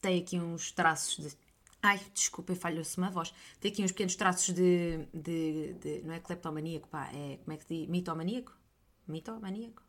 tem 0.01 0.19
aqui 0.21 0.39
uns 0.39 0.71
traços 0.71 1.17
de. 1.17 1.42
Ai, 1.85 1.99
desculpem, 2.13 2.55
falhou-se 2.55 2.97
uma 2.97 3.09
voz. 3.09 3.33
Tem 3.59 3.69
aqui 3.69 3.83
uns 3.83 3.91
pequenos 3.91 4.15
traços 4.15 4.55
de, 4.55 5.05
de, 5.13 5.73
de, 5.73 6.01
Não 6.05 6.13
é 6.13 6.19
cleptomaníaco, 6.21 6.87
pá, 6.87 7.11
é. 7.13 7.37
Como 7.43 7.51
é 7.53 7.57
que 7.57 7.65
diz? 7.67 7.89
Mitomaníaco? 7.89 8.57
Mitomaníaco? 9.05 9.83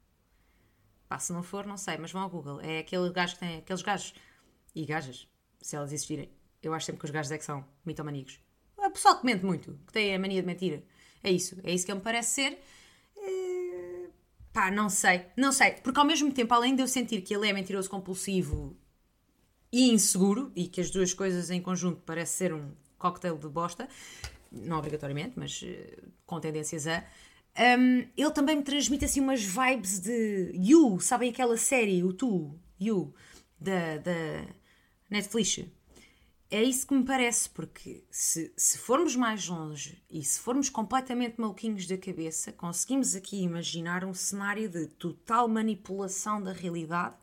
Pá, 1.08 1.20
se 1.20 1.32
não 1.32 1.44
for, 1.44 1.64
não 1.64 1.76
sei, 1.76 1.96
mas 1.96 2.10
vão 2.10 2.22
ao 2.22 2.28
Google. 2.28 2.60
É 2.60 2.80
aquele 2.80 3.08
gajo 3.12 3.34
que 3.34 3.40
tem. 3.40 3.58
Aqueles 3.58 3.80
gajos. 3.82 4.12
E 4.74 4.84
gajas, 4.84 5.28
se 5.60 5.76
elas 5.76 5.92
existirem. 5.92 6.28
Eu 6.60 6.74
acho 6.74 6.86
sempre 6.86 6.98
que 6.98 7.04
os 7.04 7.12
gajos 7.12 7.30
é 7.30 7.38
que 7.38 7.44
são 7.44 7.64
mitomaníacos. 7.84 8.40
O 8.76 8.90
pessoal 8.90 9.20
que 9.20 9.24
mente 9.24 9.44
muito, 9.44 9.78
que 9.86 9.92
tem 9.92 10.16
a 10.16 10.18
mania 10.18 10.40
de 10.40 10.46
mentira. 10.48 10.82
É 11.22 11.30
isso, 11.30 11.60
é 11.62 11.72
isso 11.72 11.86
que 11.86 11.92
ele 11.92 11.98
me 11.98 12.04
parece 12.04 12.34
ser. 12.34 12.58
É... 13.16 14.08
Pá, 14.52 14.68
não 14.68 14.90
sei, 14.90 15.26
não 15.36 15.52
sei. 15.52 15.74
Porque 15.74 16.00
ao 16.00 16.04
mesmo 16.04 16.32
tempo, 16.32 16.52
além 16.54 16.74
de 16.74 16.82
eu 16.82 16.88
sentir 16.88 17.22
que 17.22 17.32
ele 17.32 17.48
é 17.48 17.52
mentiroso 17.52 17.88
compulsivo 17.88 18.76
e 19.74 19.90
inseguro, 19.90 20.52
e 20.54 20.68
que 20.68 20.80
as 20.80 20.88
duas 20.88 21.12
coisas 21.12 21.50
em 21.50 21.60
conjunto 21.60 22.00
parece 22.06 22.36
ser 22.36 22.54
um 22.54 22.70
cocktail 22.96 23.36
de 23.36 23.48
bosta, 23.48 23.88
não 24.52 24.78
obrigatoriamente, 24.78 25.32
mas 25.36 25.62
uh, 25.62 26.12
com 26.24 26.38
tendências 26.38 26.86
a. 26.86 27.02
Um, 27.58 28.06
ele 28.16 28.30
também 28.30 28.54
me 28.54 28.62
transmite 28.62 29.04
assim 29.04 29.20
umas 29.20 29.42
vibes 29.42 29.98
de 29.98 30.52
You, 30.54 31.00
sabem 31.00 31.30
aquela 31.30 31.56
série, 31.56 32.04
o 32.04 32.12
Tu, 32.12 32.56
You, 32.80 33.12
da, 33.58 33.98
da 33.98 34.46
Netflix. 35.10 35.64
É 36.48 36.62
isso 36.62 36.86
que 36.86 36.94
me 36.94 37.04
parece, 37.04 37.50
porque 37.50 38.04
se, 38.12 38.52
se 38.56 38.78
formos 38.78 39.16
mais 39.16 39.48
longe 39.48 40.00
e 40.08 40.22
se 40.22 40.38
formos 40.38 40.70
completamente 40.70 41.40
maluquinhos 41.40 41.84
da 41.88 41.98
cabeça, 41.98 42.52
conseguimos 42.52 43.16
aqui 43.16 43.42
imaginar 43.42 44.04
um 44.04 44.14
cenário 44.14 44.68
de 44.68 44.86
total 44.86 45.48
manipulação 45.48 46.40
da 46.40 46.52
realidade 46.52 47.16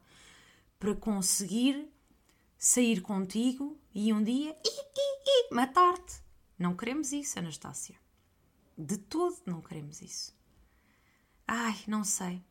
para 0.77 0.93
conseguir 0.95 1.89
sair 2.61 3.01
contigo 3.01 3.75
e 3.91 4.13
um 4.13 4.23
dia 4.23 4.55
matar-te. 5.51 6.21
Não 6.59 6.75
queremos 6.75 7.11
isso, 7.11 7.39
Anastácia. 7.39 7.95
De 8.77 8.99
todo 8.99 9.35
não 9.47 9.61
queremos 9.61 9.99
isso. 9.99 10.37
Ai, 11.47 11.75
não 11.87 12.03
sei. 12.03 12.45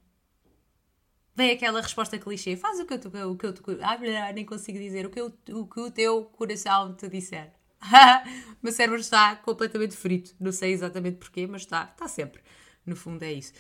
Vem 1.37 1.53
aquela 1.53 1.81
resposta 1.81 2.19
clichê. 2.19 2.57
Faz 2.57 2.81
o 2.81 2.85
que 2.85 2.95
eu, 2.95 3.31
o 3.31 3.37
que 3.37 3.47
eu 3.47 3.55
ah, 3.83 4.33
nem 4.33 4.45
consigo 4.45 4.79
dizer. 4.79 5.07
O 5.07 5.11
que, 5.11 5.21
eu, 5.21 5.33
o 5.53 5.67
que 5.67 5.81
o 5.81 5.91
teu 5.93 6.25
coração 6.25 6.93
te 6.97 7.09
disser. 7.09 7.55
o 7.81 8.57
meu 8.61 8.73
cérebro 8.73 8.99
está 8.99 9.37
completamente 9.37 9.97
frito. 9.97 10.35
Não 10.41 10.51
sei 10.51 10.73
exatamente 10.73 11.19
porquê, 11.19 11.47
mas 11.47 11.63
está, 11.63 11.85
está 11.85 12.09
sempre. 12.09 12.43
No 12.85 12.97
fundo 12.97 13.23
é 13.23 13.33
isso. 13.33 13.53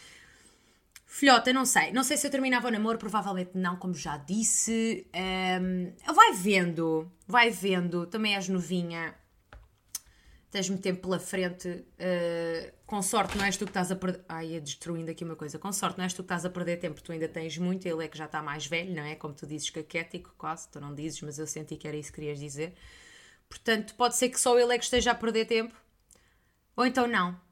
Filhota, 1.12 1.52
não 1.52 1.64
sei. 1.64 1.90
Não 1.90 2.04
sei 2.04 2.16
se 2.16 2.28
eu 2.28 2.30
terminava 2.30 2.68
o 2.68 2.70
namoro, 2.70 2.96
provavelmente 2.96 3.50
não, 3.54 3.74
como 3.74 3.92
já 3.94 4.16
disse. 4.16 5.04
Um, 5.60 5.92
vai 6.14 6.32
vendo, 6.34 7.10
vai 7.26 7.50
vendo. 7.50 8.06
Também 8.06 8.36
és 8.36 8.48
novinha. 8.48 9.12
Tens-me 10.52 10.78
tempo 10.78 11.00
pela 11.02 11.18
frente. 11.18 11.68
Uh, 11.68 12.72
com 12.86 13.02
sorte, 13.02 13.36
não 13.36 13.44
és 13.44 13.56
tu 13.56 13.64
que 13.64 13.70
estás 13.70 13.90
a 13.90 13.96
perder. 13.96 14.24
Ai, 14.28 14.50
ia 14.50 14.60
destruindo 14.60 15.10
aqui 15.10 15.24
uma 15.24 15.34
coisa. 15.34 15.58
Com 15.58 15.72
sorte, 15.72 15.98
não 15.98 16.04
és 16.04 16.14
tu 16.14 16.18
que 16.18 16.26
estás 16.26 16.44
a 16.44 16.50
perder 16.50 16.76
tempo, 16.76 17.02
tu 17.02 17.10
ainda 17.10 17.26
tens 17.26 17.58
muito. 17.58 17.86
Ele 17.86 18.04
é 18.04 18.08
que 18.08 18.16
já 18.16 18.26
está 18.26 18.40
mais 18.40 18.66
velho, 18.68 18.94
não 18.94 19.02
é? 19.02 19.16
Como 19.16 19.34
tu 19.34 19.48
dizes, 19.48 19.68
caquético, 19.68 20.32
quase. 20.38 20.68
Tu 20.68 20.80
não 20.80 20.94
dizes, 20.94 21.20
mas 21.22 21.40
eu 21.40 21.46
senti 21.46 21.76
que 21.76 21.88
era 21.88 21.96
isso 21.96 22.12
que 22.12 22.20
querias 22.20 22.38
dizer. 22.38 22.72
Portanto, 23.48 23.96
pode 23.96 24.14
ser 24.14 24.28
que 24.28 24.40
só 24.40 24.56
ele 24.56 24.72
é 24.72 24.78
que 24.78 24.84
esteja 24.84 25.10
a 25.10 25.14
perder 25.16 25.44
tempo. 25.46 25.74
Ou 26.76 26.86
então 26.86 27.08
não. 27.08 27.49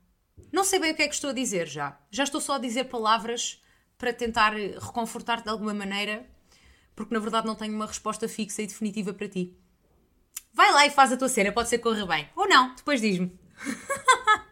Não 0.53 0.65
sei 0.65 0.79
bem 0.79 0.93
o 0.93 0.95
que 0.95 1.03
é 1.03 1.09
que 1.09 1.15
estou 1.15 1.31
a 1.31 1.35
dizer 1.35 1.67
já. 1.67 1.99
Já 2.11 2.25
estou 2.25 2.41
só 2.41 2.55
a 2.55 2.59
dizer 2.59 2.85
palavras 2.85 3.63
para 3.97 4.13
tentar 4.13 4.53
reconfortar-te 4.55 5.45
de 5.45 5.51
alguma 5.51 5.75
maneira, 5.75 6.27
porque 6.95 7.13
na 7.13 7.21
verdade 7.21 7.47
não 7.47 7.55
tenho 7.55 7.75
uma 7.75 7.87
resposta 7.87 8.29
fixa 8.29 8.63
e 8.63 8.67
definitiva 8.67 9.13
para 9.13 9.29
ti. 9.29 9.57
Vai 10.53 10.73
lá 10.73 10.87
e 10.87 10.91
faz 10.91 11.13
a 11.13 11.17
tua 11.17 11.29
cena, 11.29 11.53
pode 11.53 11.69
ser 11.69 11.79
que 11.79 11.85
corra 11.85 12.07
bem. 12.07 12.29
Ou 12.35 12.49
não, 12.49 12.75
depois 12.75 13.01
diz-me. 13.01 13.39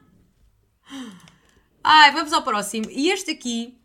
Ai, 1.83 2.12
vamos 2.12 2.33
ao 2.33 2.43
próximo. 2.43 2.87
E 2.90 3.11
este 3.11 3.31
aqui 3.31 3.81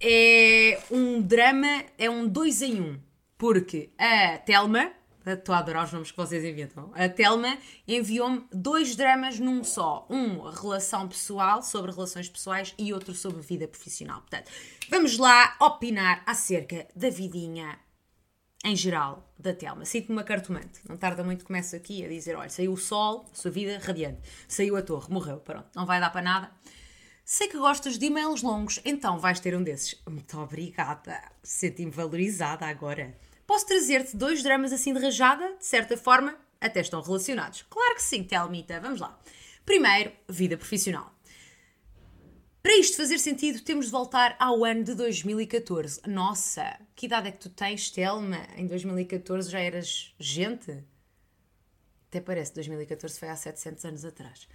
é 0.00 0.80
um 0.90 1.20
drama, 1.20 1.84
é 1.98 2.08
um 2.08 2.26
dois 2.26 2.62
em 2.62 2.80
um. 2.80 3.00
Porque 3.36 3.90
a 3.98 4.38
Telma, 4.38 4.92
Estou 5.26 5.54
a 5.54 5.58
adorar 5.58 5.84
os 5.84 5.92
nomes 5.92 6.10
que 6.10 6.16
vocês 6.16 6.44
inventam. 6.44 6.92
A 6.94 7.08
Telma 7.08 7.56
enviou-me 7.88 8.46
dois 8.52 8.94
dramas 8.94 9.38
num 9.38 9.64
só. 9.64 10.06
Um, 10.10 10.40
relação 10.50 11.08
pessoal, 11.08 11.62
sobre 11.62 11.90
relações 11.90 12.28
pessoais, 12.28 12.74
e 12.78 12.92
outro 12.92 13.14
sobre 13.14 13.40
vida 13.40 13.66
profissional. 13.66 14.20
Portanto, 14.20 14.50
vamos 14.90 15.16
lá 15.18 15.56
opinar 15.60 16.22
acerca 16.26 16.86
da 16.94 17.08
vidinha 17.08 17.78
em 18.64 18.74
geral 18.74 19.30
da 19.38 19.52
Telma. 19.52 19.84
Sinto-me 19.84 20.16
uma 20.16 20.24
cartomante. 20.24 20.80
Não 20.88 20.96
tarda 20.96 21.22
muito, 21.22 21.44
começo 21.44 21.76
aqui 21.76 22.04
a 22.04 22.08
dizer: 22.08 22.34
olha, 22.34 22.48
saiu 22.48 22.72
o 22.72 22.76
sol, 22.76 23.26
sua 23.32 23.50
vida 23.50 23.78
radiante. 23.78 24.20
Saiu 24.48 24.76
a 24.76 24.82
torre, 24.82 25.12
morreu. 25.12 25.38
Pronto, 25.38 25.68
não 25.74 25.86
vai 25.86 26.00
dar 26.00 26.10
para 26.10 26.22
nada. 26.22 26.50
Sei 27.24 27.48
que 27.48 27.56
gostas 27.56 27.98
de 27.98 28.06
e-mails 28.06 28.42
longos, 28.42 28.80
então 28.84 29.18
vais 29.18 29.40
ter 29.40 29.56
um 29.56 29.62
desses. 29.62 29.98
Muito 30.06 30.38
obrigada. 30.38 31.18
Senti-me 31.42 31.90
valorizada 31.90 32.66
agora 32.66 33.16
posso 33.46 33.66
trazer-te 33.66 34.16
dois 34.16 34.42
dramas 34.42 34.72
assim 34.72 34.92
de 34.92 35.00
rajada, 35.00 35.56
de 35.56 35.66
certa 35.66 35.96
forma, 35.96 36.36
até 36.60 36.80
estão 36.80 37.00
relacionados. 37.00 37.62
Claro 37.68 37.94
que 37.94 38.02
sim, 38.02 38.24
Telmita, 38.24 38.80
vamos 38.80 39.00
lá. 39.00 39.18
Primeiro, 39.64 40.12
vida 40.28 40.56
profissional. 40.56 41.12
Para 42.62 42.78
isto 42.78 42.96
fazer 42.96 43.18
sentido, 43.18 43.60
temos 43.60 43.86
de 43.86 43.92
voltar 43.92 44.36
ao 44.38 44.64
ano 44.64 44.82
de 44.82 44.94
2014. 44.94 46.00
Nossa, 46.06 46.80
que 46.96 47.04
idade 47.04 47.28
é 47.28 47.32
que 47.32 47.38
tu 47.38 47.50
tens, 47.50 47.90
Telma? 47.90 48.40
Em 48.56 48.66
2014 48.66 49.50
já 49.50 49.60
eras 49.60 50.14
gente? 50.18 50.82
Até 52.08 52.20
parece 52.22 52.52
que 52.52 52.56
2014 52.56 53.18
foi 53.18 53.28
há 53.28 53.36
700 53.36 53.84
anos 53.84 54.04
atrás. 54.04 54.48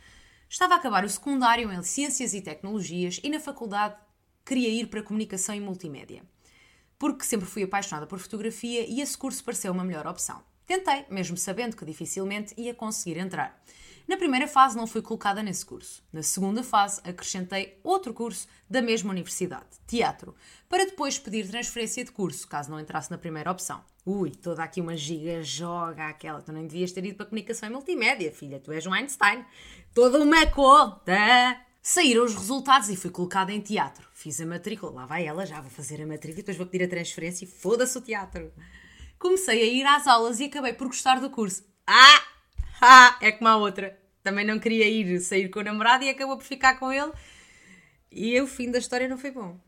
Estava 0.49 0.73
a 0.73 0.77
acabar 0.77 1.05
o 1.05 1.09
secundário 1.09 1.71
em 1.71 1.83
Ciências 1.83 2.33
e 2.33 2.41
Tecnologias 2.41 3.19
e 3.23 3.29
na 3.29 3.39
faculdade 3.39 3.95
queria 4.43 4.69
ir 4.69 4.87
para 4.87 5.03
Comunicação 5.03 5.53
e 5.53 5.59
Multimédia 5.59 6.23
porque 6.99 7.25
sempre 7.25 7.47
fui 7.47 7.63
apaixonada 7.63 8.05
por 8.05 8.19
fotografia 8.19 8.85
e 8.87 9.01
esse 9.01 9.17
curso 9.17 9.43
pareceu 9.43 9.71
uma 9.71 9.83
melhor 9.83 10.05
opção. 10.05 10.43
Tentei, 10.67 11.05
mesmo 11.09 11.35
sabendo 11.35 11.75
que 11.75 11.85
dificilmente 11.85 12.53
ia 12.55 12.75
conseguir 12.75 13.17
entrar. 13.17 13.59
Na 14.07 14.17
primeira 14.17 14.47
fase 14.47 14.75
não 14.75 14.85
fui 14.85 15.01
colocada 15.01 15.41
nesse 15.41 15.65
curso. 15.65 16.03
Na 16.11 16.21
segunda 16.21 16.63
fase 16.63 16.99
acrescentei 17.03 17.79
outro 17.83 18.13
curso 18.13 18.47
da 18.69 18.81
mesma 18.81 19.11
universidade, 19.11 19.67
teatro, 19.87 20.35
para 20.67 20.85
depois 20.85 21.17
pedir 21.17 21.47
transferência 21.47 22.03
de 22.03 22.11
curso, 22.11 22.47
caso 22.47 22.69
não 22.69 22.79
entrasse 22.79 23.09
na 23.09 23.17
primeira 23.17 23.51
opção. 23.51 23.83
Ui, 24.05 24.31
toda 24.31 24.63
aqui 24.63 24.81
uma 24.81 24.97
giga 24.97 25.43
joga 25.43 26.07
aquela. 26.07 26.41
Tu 26.41 26.51
nem 26.51 26.65
devias 26.65 26.91
ter 26.91 27.05
ido 27.05 27.15
para 27.15 27.27
comunicação 27.27 27.69
e 27.69 27.71
multimédia, 27.71 28.31
filha. 28.31 28.59
Tu 28.59 28.71
és 28.71 28.85
um 28.87 28.93
Einstein. 28.93 29.45
Toda 29.93 30.19
uma 30.19 30.45
conta. 30.47 31.68
Saíram 31.91 32.23
os 32.23 32.35
resultados 32.35 32.87
e 32.89 32.95
fui 32.95 33.09
colocada 33.09 33.51
em 33.51 33.59
teatro. 33.59 34.07
Fiz 34.13 34.39
a 34.39 34.45
matrícula, 34.45 34.91
lá 34.91 35.05
vai 35.07 35.25
ela, 35.25 35.43
já 35.43 35.59
vou 35.59 35.71
fazer 35.71 35.99
a 35.99 36.05
matrícula 36.05 36.33
e 36.33 36.43
depois 36.43 36.55
vou 36.55 36.67
pedir 36.67 36.83
a 36.83 36.87
transferência 36.87 37.45
e 37.45 37.47
foda-se 37.47 37.97
o 37.97 38.01
teatro. 38.01 38.53
Comecei 39.17 39.59
a 39.59 39.65
ir 39.65 39.83
às 39.87 40.05
aulas 40.05 40.39
e 40.39 40.43
acabei 40.43 40.73
por 40.73 40.85
gostar 40.85 41.19
do 41.19 41.31
curso. 41.31 41.63
Ah! 41.87 42.23
Ah! 42.79 43.17
É 43.19 43.31
como 43.31 43.47
a 43.47 43.57
outra. 43.57 43.99
Também 44.21 44.45
não 44.45 44.59
queria 44.59 44.87
ir 44.87 45.19
sair 45.19 45.49
com 45.49 45.61
o 45.61 45.63
namorado 45.63 46.03
e 46.03 46.09
acabou 46.11 46.37
por 46.37 46.43
ficar 46.43 46.77
com 46.77 46.93
ele. 46.93 47.11
E 48.11 48.39
o 48.39 48.45
fim 48.45 48.69
da 48.69 48.77
história 48.77 49.07
não 49.07 49.17
foi 49.17 49.31
bom. 49.31 49.59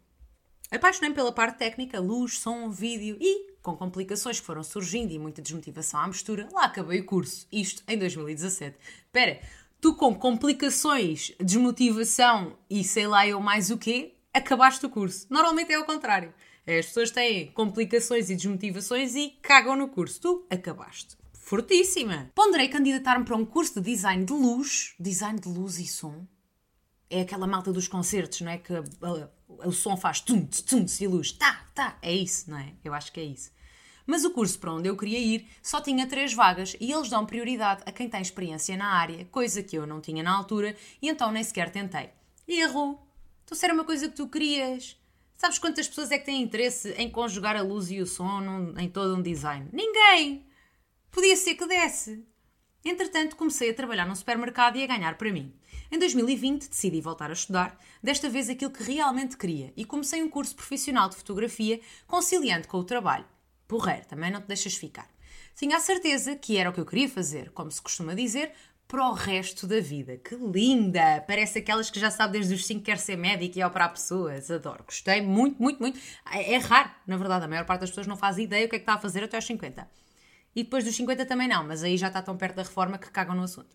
Apaixonei-me 0.69 1.15
pela 1.15 1.31
parte 1.31 1.57
técnica, 1.57 1.99
luz, 1.99 2.37
som, 2.37 2.69
vídeo 2.69 3.17
e, 3.19 3.51
com 3.63 3.75
complicações 3.75 4.39
que 4.39 4.45
foram 4.45 4.63
surgindo 4.63 5.11
e 5.11 5.17
muita 5.17 5.41
desmotivação 5.41 5.99
à 5.99 6.07
mistura, 6.07 6.47
lá 6.53 6.65
acabei 6.65 6.99
o 6.99 7.05
curso. 7.05 7.47
Isto 7.51 7.81
em 7.87 7.97
2017. 7.97 8.77
Espera, 9.07 9.41
tu 9.81 9.95
com 9.95 10.13
complicações, 10.13 11.33
desmotivação 11.39 12.55
e 12.69 12.83
sei 12.83 13.07
lá 13.07 13.27
eu 13.27 13.41
mais 13.41 13.71
o 13.71 13.77
quê, 13.77 14.13
acabaste 14.31 14.85
o 14.85 14.89
curso. 14.89 15.25
Normalmente 15.29 15.71
é 15.71 15.75
ao 15.75 15.83
contrário. 15.83 16.31
As 16.65 16.85
pessoas 16.85 17.09
têm 17.09 17.47
complicações 17.51 18.29
e 18.29 18.35
desmotivações 18.35 19.15
e 19.15 19.31
cagam 19.41 19.75
no 19.75 19.89
curso. 19.89 20.21
Tu 20.21 20.47
acabaste. 20.51 21.17
Fortíssima! 21.33 22.31
Ponderei 22.35 22.69
candidatar-me 22.69 23.25
para 23.25 23.35
um 23.35 23.43
curso 23.43 23.81
de 23.81 23.91
design 23.91 24.23
de 24.23 24.31
luz, 24.31 24.93
design 24.99 25.39
de 25.39 25.49
luz 25.49 25.79
e 25.79 25.87
som. 25.87 26.25
É 27.09 27.21
aquela 27.21 27.47
malta 27.47 27.73
dos 27.73 27.87
concertos, 27.87 28.39
não 28.41 28.51
é? 28.51 28.57
Que 28.59 28.73
o 29.49 29.71
som 29.71 29.97
faz 29.97 30.21
tum, 30.21 30.45
tum, 30.45 30.85
e 31.01 31.07
luz, 31.07 31.31
tá, 31.33 31.65
tá. 31.73 31.97
É 32.01 32.13
isso, 32.13 32.49
não 32.49 32.57
é? 32.57 32.73
Eu 32.85 32.93
acho 32.93 33.11
que 33.11 33.19
é 33.19 33.23
isso. 33.23 33.51
Mas 34.11 34.25
o 34.25 34.31
curso 34.31 34.59
para 34.59 34.73
onde 34.73 34.89
eu 34.89 34.97
queria 34.97 35.17
ir 35.17 35.47
só 35.63 35.79
tinha 35.79 36.05
três 36.05 36.33
vagas 36.33 36.75
e 36.81 36.91
eles 36.91 37.09
dão 37.09 37.25
prioridade 37.25 37.81
a 37.85 37.93
quem 37.93 38.09
tem 38.09 38.21
experiência 38.21 38.75
na 38.75 38.91
área, 38.91 39.23
coisa 39.31 39.63
que 39.63 39.77
eu 39.77 39.87
não 39.87 40.01
tinha 40.01 40.21
na 40.21 40.35
altura 40.35 40.75
e 41.01 41.07
então 41.07 41.31
nem 41.31 41.41
sequer 41.41 41.71
tentei. 41.71 42.09
Erro! 42.45 42.99
Então 43.45 43.57
se 43.57 43.63
era 43.63 43.73
uma 43.73 43.85
coisa 43.85 44.09
que 44.09 44.15
tu 44.17 44.27
querias. 44.27 44.99
Sabes 45.37 45.57
quantas 45.59 45.87
pessoas 45.87 46.11
é 46.11 46.19
que 46.19 46.25
têm 46.25 46.41
interesse 46.41 46.91
em 46.97 47.09
conjugar 47.09 47.55
a 47.55 47.61
luz 47.61 47.89
e 47.89 48.01
o 48.01 48.05
som 48.05 48.41
num, 48.41 48.77
em 48.77 48.89
todo 48.89 49.15
um 49.15 49.21
design? 49.21 49.69
Ninguém! 49.71 50.45
Podia 51.09 51.37
ser 51.37 51.55
que 51.55 51.65
desse. 51.65 52.21
Entretanto, 52.83 53.37
comecei 53.37 53.69
a 53.69 53.73
trabalhar 53.73 54.05
num 54.05 54.15
supermercado 54.15 54.75
e 54.75 54.83
a 54.83 54.87
ganhar 54.87 55.17
para 55.17 55.31
mim. 55.31 55.53
Em 55.89 55.97
2020 55.97 56.67
decidi 56.67 56.99
voltar 56.99 57.29
a 57.29 57.33
estudar, 57.33 57.79
desta 58.03 58.29
vez 58.29 58.49
aquilo 58.49 58.71
que 58.71 58.83
realmente 58.83 59.37
queria, 59.37 59.71
e 59.77 59.85
comecei 59.85 60.21
um 60.21 60.27
curso 60.29 60.53
profissional 60.53 61.07
de 61.07 61.15
fotografia, 61.15 61.79
conciliando 62.05 62.67
com 62.67 62.77
o 62.77 62.83
trabalho. 62.83 63.25
Porreiro, 63.71 64.05
também 64.05 64.29
não 64.29 64.41
te 64.41 64.47
deixas 64.47 64.75
ficar. 64.75 65.09
Tinha 65.55 65.77
a 65.77 65.79
certeza 65.79 66.35
que 66.35 66.57
era 66.57 66.69
o 66.69 66.73
que 66.73 66.81
eu 66.81 66.85
queria 66.85 67.07
fazer, 67.07 67.51
como 67.51 67.71
se 67.71 67.81
costuma 67.81 68.13
dizer, 68.13 68.51
para 68.85 69.07
o 69.07 69.13
resto 69.13 69.65
da 69.65 69.79
vida. 69.79 70.17
Que 70.17 70.35
linda! 70.35 71.23
Parece 71.25 71.59
aquelas 71.59 71.89
que 71.89 71.97
já 71.97 72.11
sabe 72.11 72.33
desde 72.33 72.53
os 72.53 72.65
5 72.65 72.83
quer 72.83 72.97
ser 72.97 73.15
médica 73.15 73.57
e 73.57 73.63
operar 73.63 73.93
pessoas. 73.93 74.51
Adoro, 74.51 74.83
gostei 74.83 75.21
muito, 75.21 75.63
muito, 75.63 75.79
muito. 75.79 75.97
É, 76.29 76.55
é 76.55 76.57
raro, 76.57 76.91
na 77.07 77.15
verdade, 77.15 77.45
a 77.45 77.47
maior 77.47 77.65
parte 77.65 77.79
das 77.79 77.91
pessoas 77.91 78.07
não 78.07 78.17
faz 78.17 78.37
ideia 78.37 78.65
o 78.65 78.69
que 78.69 78.75
é 78.75 78.79
que 78.79 78.83
está 78.83 78.95
a 78.95 78.99
fazer 78.99 79.23
até 79.23 79.37
aos 79.37 79.45
50. 79.45 79.89
E 80.53 80.63
depois 80.63 80.83
dos 80.83 80.93
50 80.93 81.25
também 81.25 81.47
não, 81.47 81.65
mas 81.65 81.81
aí 81.81 81.95
já 81.95 82.07
está 82.07 82.21
tão 82.21 82.35
perto 82.35 82.57
da 82.57 82.63
reforma 82.63 82.97
que 82.97 83.09
cagam 83.09 83.35
no 83.35 83.43
assunto. 83.43 83.73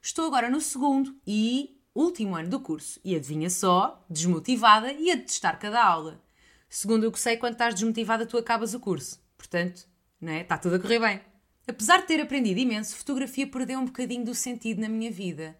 Estou 0.00 0.26
agora 0.26 0.48
no 0.48 0.62
segundo 0.62 1.14
e 1.26 1.78
último 1.94 2.34
ano 2.34 2.48
do 2.48 2.60
curso 2.60 2.98
e 3.04 3.14
adivinha 3.14 3.50
só, 3.50 4.02
desmotivada 4.08 4.90
e 4.90 5.10
a 5.10 5.16
detestar 5.16 5.58
cada 5.58 5.84
aula. 5.84 6.24
Segundo 6.66 7.06
o 7.06 7.12
que 7.12 7.20
sei, 7.20 7.36
quando 7.36 7.52
estás 7.52 7.74
desmotivada, 7.74 8.24
tu 8.24 8.38
acabas 8.38 8.72
o 8.72 8.80
curso. 8.80 9.22
Portanto, 9.44 9.86
não 10.18 10.32
é? 10.32 10.40
está 10.40 10.56
tudo 10.56 10.76
a 10.76 10.78
correr 10.78 10.98
bem. 10.98 11.20
Apesar 11.68 11.98
de 11.98 12.06
ter 12.06 12.20
aprendido 12.20 12.58
imenso, 12.58 12.96
fotografia 12.96 13.46
perdeu 13.46 13.78
um 13.78 13.84
bocadinho 13.84 14.24
do 14.24 14.34
sentido 14.34 14.80
na 14.80 14.88
minha 14.88 15.10
vida. 15.10 15.56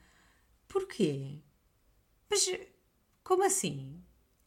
Porquê? 0.67 1.39
Mas 2.31 2.49
como 3.23 3.45
assim? 3.45 4.03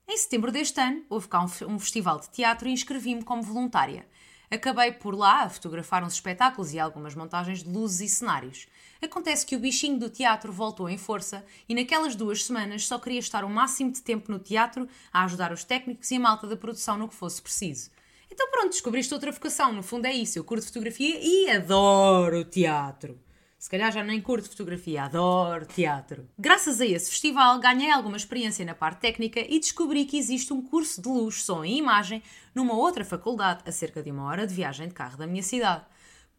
Em 0.07 0.17
setembro 0.17 0.51
deste 0.51 0.79
ano, 0.81 1.05
houve 1.07 1.27
cá 1.27 1.39
um, 1.41 1.49
um 1.67 1.79
festival 1.79 2.19
de 2.19 2.29
teatro 2.31 2.67
e 2.67 2.71
inscrevi-me 2.71 3.23
como 3.23 3.43
voluntária. 3.43 4.07
Acabei 4.49 4.91
por 4.93 5.13
lá 5.13 5.43
a 5.43 5.49
fotografar 5.49 6.03
uns 6.03 6.13
espetáculos 6.13 6.73
e 6.73 6.79
algumas 6.79 7.13
montagens 7.13 7.63
de 7.63 7.69
luzes 7.69 7.99
e 8.01 8.09
cenários. 8.09 8.67
Acontece 9.01 9.45
que 9.45 9.55
o 9.55 9.59
bichinho 9.59 9.99
do 9.99 10.09
teatro 10.09 10.51
voltou 10.51 10.89
em 10.89 10.97
força 10.97 11.45
e 11.69 11.75
naquelas 11.75 12.15
duas 12.15 12.43
semanas 12.43 12.87
só 12.87 12.97
queria 12.97 13.19
estar 13.19 13.43
o 13.43 13.49
máximo 13.49 13.91
de 13.91 14.01
tempo 14.01 14.31
no 14.31 14.39
teatro 14.39 14.87
a 15.13 15.25
ajudar 15.25 15.51
os 15.51 15.63
técnicos 15.63 16.09
e 16.09 16.15
a 16.15 16.19
malta 16.19 16.47
da 16.47 16.55
produção 16.55 16.97
no 16.97 17.07
que 17.07 17.15
fosse 17.15 17.41
preciso. 17.41 17.91
Então 18.31 18.49
pronto, 18.51 18.69
descobriste 18.69 19.13
outra 19.13 19.31
vocação, 19.31 19.73
no 19.73 19.83
fundo 19.83 20.05
é 20.05 20.13
isso. 20.13 20.37
Eu 20.37 20.43
curto 20.43 20.65
fotografia 20.65 21.19
e 21.21 21.49
adoro 21.49 22.43
teatro. 22.43 23.19
Se 23.57 23.71
calhar 23.71 23.91
já 23.91 24.03
nem 24.03 24.21
curto 24.21 24.49
fotografia, 24.49 25.03
adoro 25.03 25.65
teatro. 25.65 26.29
Graças 26.37 26.79
a 26.79 26.85
esse 26.85 27.09
festival, 27.09 27.59
ganhei 27.59 27.89
alguma 27.89 28.15
experiência 28.15 28.63
na 28.63 28.75
parte 28.75 28.99
técnica 28.99 29.39
e 29.39 29.59
descobri 29.59 30.05
que 30.05 30.17
existe 30.17 30.53
um 30.53 30.61
curso 30.61 31.01
de 31.01 31.09
luz, 31.09 31.43
som 31.43 31.65
e 31.65 31.75
imagem 31.75 32.21
numa 32.53 32.75
outra 32.75 33.03
faculdade, 33.03 33.63
a 33.65 33.71
cerca 33.71 34.03
de 34.03 34.11
uma 34.11 34.25
hora 34.25 34.45
de 34.45 34.53
viagem 34.53 34.87
de 34.87 34.93
carro 34.93 35.17
da 35.17 35.25
minha 35.25 35.41
cidade. 35.41 35.85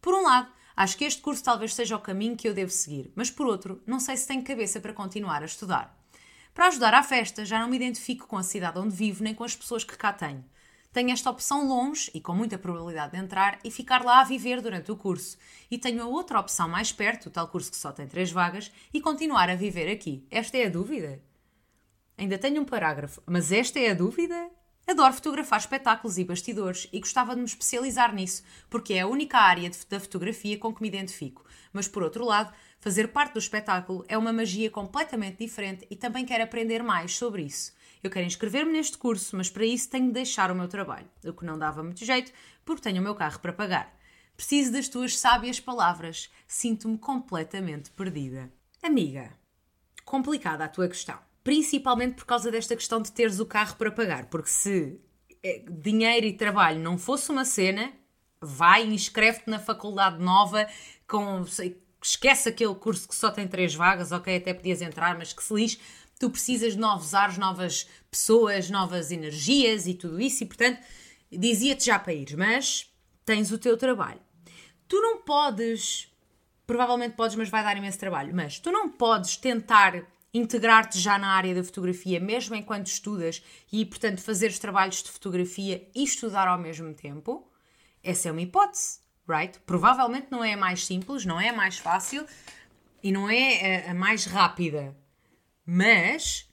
Por 0.01 0.13
um 0.13 0.23
lado, 0.23 0.47
acho 0.77 0.97
que 0.97 1.03
este 1.03 1.21
curso 1.21 1.43
talvez 1.43 1.73
seja 1.73 1.97
o 1.97 1.99
caminho 1.99 2.37
que 2.37 2.47
eu 2.47 2.53
devo 2.53 2.71
seguir, 2.71 3.11
mas 3.13 3.29
por 3.29 3.47
outro, 3.47 3.83
não 3.85 3.99
sei 3.99 4.15
se 4.15 4.25
tenho 4.25 4.41
cabeça 4.41 4.79
para 4.79 4.93
continuar 4.93 5.41
a 5.41 5.45
estudar. 5.45 5.99
Para 6.53 6.67
ajudar 6.67 6.93
à 6.93 7.03
festa, 7.03 7.43
já 7.43 7.59
não 7.59 7.67
me 7.67 7.75
identifico 7.75 8.27
com 8.27 8.37
a 8.37 8.43
cidade 8.43 8.79
onde 8.79 8.95
vivo 8.95 9.25
nem 9.25 9.35
com 9.35 9.43
as 9.43 9.57
pessoas 9.57 9.83
que 9.83 9.97
cá 9.97 10.13
tenho 10.13 10.43
tenho 10.91 11.11
esta 11.11 11.29
opção 11.29 11.67
longe 11.67 12.09
e 12.13 12.19
com 12.19 12.33
muita 12.33 12.57
probabilidade 12.57 13.11
de 13.11 13.19
entrar 13.19 13.59
e 13.63 13.69
ficar 13.69 14.03
lá 14.03 14.21
a 14.21 14.23
viver 14.23 14.61
durante 14.61 14.91
o 14.91 14.97
curso. 14.97 15.37
E 15.69 15.77
tenho 15.77 16.01
a 16.01 16.07
outra 16.07 16.39
opção 16.39 16.67
mais 16.67 16.91
perto, 16.91 17.27
o 17.27 17.29
tal 17.31 17.47
curso 17.47 17.71
que 17.71 17.77
só 17.77 17.91
tem 17.91 18.07
três 18.07 18.31
vagas, 18.31 18.71
e 18.93 18.99
continuar 18.99 19.49
a 19.49 19.55
viver 19.55 19.91
aqui. 19.91 20.25
Esta 20.31 20.57
é 20.57 20.65
a 20.65 20.69
dúvida? 20.69 21.21
Ainda 22.17 22.37
tenho 22.37 22.61
um 22.61 22.65
parágrafo, 22.65 23.21
mas 23.25 23.51
esta 23.51 23.79
é 23.79 23.91
a 23.91 23.93
dúvida? 23.93 24.49
Adoro 24.89 25.13
fotografar 25.13 25.59
espetáculos 25.59 26.17
e 26.17 26.23
bastidores 26.23 26.89
e 26.91 26.99
gostava 26.99 27.35
de 27.35 27.41
me 27.41 27.45
especializar 27.45 28.13
nisso, 28.13 28.41
porque 28.69 28.95
é 28.95 29.01
a 29.01 29.07
única 29.07 29.37
área 29.37 29.69
da 29.87 29.99
fotografia 29.99 30.57
com 30.57 30.73
que 30.73 30.81
me 30.81 30.87
identifico. 30.87 31.45
Mas 31.71 31.87
por 31.87 32.01
outro 32.01 32.25
lado, 32.25 32.51
fazer 32.79 33.09
parte 33.09 33.33
do 33.33 33.39
espetáculo 33.39 34.03
é 34.07 34.17
uma 34.17 34.33
magia 34.33 34.71
completamente 34.71 35.37
diferente 35.37 35.85
e 35.91 35.95
também 35.95 36.25
quero 36.25 36.43
aprender 36.43 36.81
mais 36.81 37.15
sobre 37.15 37.43
isso. 37.43 37.71
Eu 38.01 38.09
quero 38.09 38.25
inscrever-me 38.25 38.71
neste 38.71 38.97
curso, 38.97 39.35
mas 39.35 39.49
para 39.49 39.65
isso 39.65 39.89
tenho 39.89 40.07
de 40.07 40.13
deixar 40.13 40.51
o 40.51 40.55
meu 40.55 40.67
trabalho, 40.67 41.07
o 41.25 41.33
que 41.33 41.45
não 41.45 41.57
dava 41.57 41.83
muito 41.83 42.03
jeito, 42.05 42.31
porque 42.63 42.81
tenho 42.81 43.01
o 43.01 43.03
meu 43.03 43.15
carro 43.15 43.39
para 43.39 43.51
pagar. 43.51 43.99
Preciso 44.39 44.71
das 44.71 44.87
tuas 44.87 45.19
sábias 45.19 45.59
palavras. 45.59 46.29
Sinto-me 46.47 46.97
completamente 46.97 47.91
perdida. 47.91 48.49
Amiga, 48.81 49.33
complicada 50.05 50.63
a 50.63 50.69
tua 50.69 50.87
questão. 50.87 51.19
Principalmente 51.43 52.15
por 52.15 52.25
causa 52.25 52.49
desta 52.49 52.73
questão 52.73 53.01
de 53.01 53.11
teres 53.11 53.41
o 53.41 53.45
carro 53.45 53.75
para 53.75 53.91
pagar. 53.91 54.27
Porque 54.27 54.49
se 54.49 54.97
eh, 55.43 55.65
dinheiro 55.69 56.25
e 56.25 56.31
trabalho 56.31 56.79
não 56.79 56.97
fosse 56.97 57.29
uma 57.31 57.43
cena, 57.43 57.91
vai 58.39 58.87
e 58.87 58.93
inscreve-te 58.93 59.49
na 59.49 59.59
faculdade 59.59 60.23
nova 60.23 60.65
com. 61.05 61.43
Esquece 62.01 62.47
aquele 62.47 62.75
curso 62.75 63.09
que 63.09 63.15
só 63.15 63.29
tem 63.29 63.45
três 63.45 63.75
vagas, 63.75 64.13
ok, 64.13 64.37
até 64.37 64.53
podias 64.53 64.81
entrar, 64.81 65.17
mas 65.17 65.33
que 65.33 65.43
se 65.43 65.53
lixe 65.53 65.79
tu 66.19 66.29
precisas 66.29 66.73
de 66.73 66.79
novos 66.79 67.13
ares, 67.13 67.37
novas 67.37 67.87
pessoas, 68.11 68.69
novas 68.69 69.11
energias 69.11 69.87
e 69.87 69.93
tudo 69.93 70.19
isso, 70.19 70.43
e 70.43 70.45
portanto 70.45 70.79
dizia-te 71.31 71.85
já 71.85 71.97
para 71.97 72.13
ir, 72.13 72.35
mas 72.37 72.93
tens 73.25 73.51
o 73.51 73.57
teu 73.57 73.77
trabalho. 73.77 74.19
Tu 74.87 74.99
não 75.01 75.21
podes, 75.21 76.11
provavelmente 76.67 77.15
podes, 77.15 77.35
mas 77.35 77.49
vai 77.49 77.63
dar 77.63 77.77
imenso 77.77 77.97
trabalho, 77.97 78.35
mas 78.35 78.59
tu 78.59 78.71
não 78.71 78.89
podes 78.89 79.37
tentar 79.37 80.03
integrar-te 80.33 80.99
já 80.99 81.17
na 81.17 81.29
área 81.29 81.55
da 81.55 81.63
fotografia, 81.63 82.19
mesmo 82.19 82.55
enquanto 82.55 82.87
estudas, 82.87 83.41
e 83.71 83.85
portanto 83.85 84.21
fazer 84.21 84.47
os 84.47 84.59
trabalhos 84.59 85.01
de 85.01 85.09
fotografia 85.09 85.87
e 85.95 86.03
estudar 86.03 86.47
ao 86.47 86.57
mesmo 86.57 86.93
tempo. 86.93 87.47
Essa 88.03 88.29
é 88.29 88.31
uma 88.31 88.41
hipótese, 88.41 88.99
right? 89.27 89.57
Provavelmente 89.65 90.27
não 90.29 90.43
é 90.43 90.53
a 90.53 90.57
mais 90.57 90.85
simples, 90.85 91.25
não 91.25 91.39
é 91.39 91.49
a 91.49 91.53
mais 91.53 91.77
fácil 91.77 92.25
e 93.01 93.11
não 93.11 93.29
é 93.29 93.89
a, 93.89 93.93
mais 93.93 94.25
rápida, 94.25 94.95
mas 95.71 96.49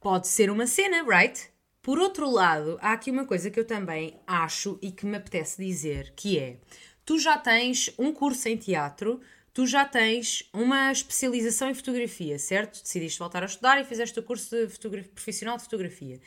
pode 0.00 0.28
ser 0.28 0.50
uma 0.50 0.66
cena, 0.66 1.02
right? 1.02 1.50
Por 1.82 1.98
outro 1.98 2.30
lado, 2.30 2.78
há 2.80 2.94
aqui 2.94 3.10
uma 3.10 3.26
coisa 3.26 3.50
que 3.50 3.60
eu 3.60 3.66
também 3.66 4.18
acho 4.26 4.78
e 4.80 4.90
que 4.90 5.04
me 5.04 5.18
apetece 5.18 5.62
dizer, 5.62 6.14
que 6.16 6.38
é, 6.38 6.58
tu 7.04 7.18
já 7.18 7.36
tens 7.36 7.92
um 7.98 8.10
curso 8.10 8.48
em 8.48 8.56
teatro, 8.56 9.20
tu 9.52 9.66
já 9.66 9.84
tens 9.84 10.48
uma 10.54 10.90
especialização 10.90 11.68
em 11.68 11.74
fotografia, 11.74 12.38
certo? 12.38 12.82
Decidiste 12.82 13.18
voltar 13.18 13.42
a 13.42 13.46
estudar 13.46 13.78
e 13.78 13.84
fizeste 13.84 14.18
o 14.18 14.22
curso 14.22 14.56
de 14.56 15.02
profissional 15.08 15.58
de 15.58 15.64
fotografia. 15.64 16.18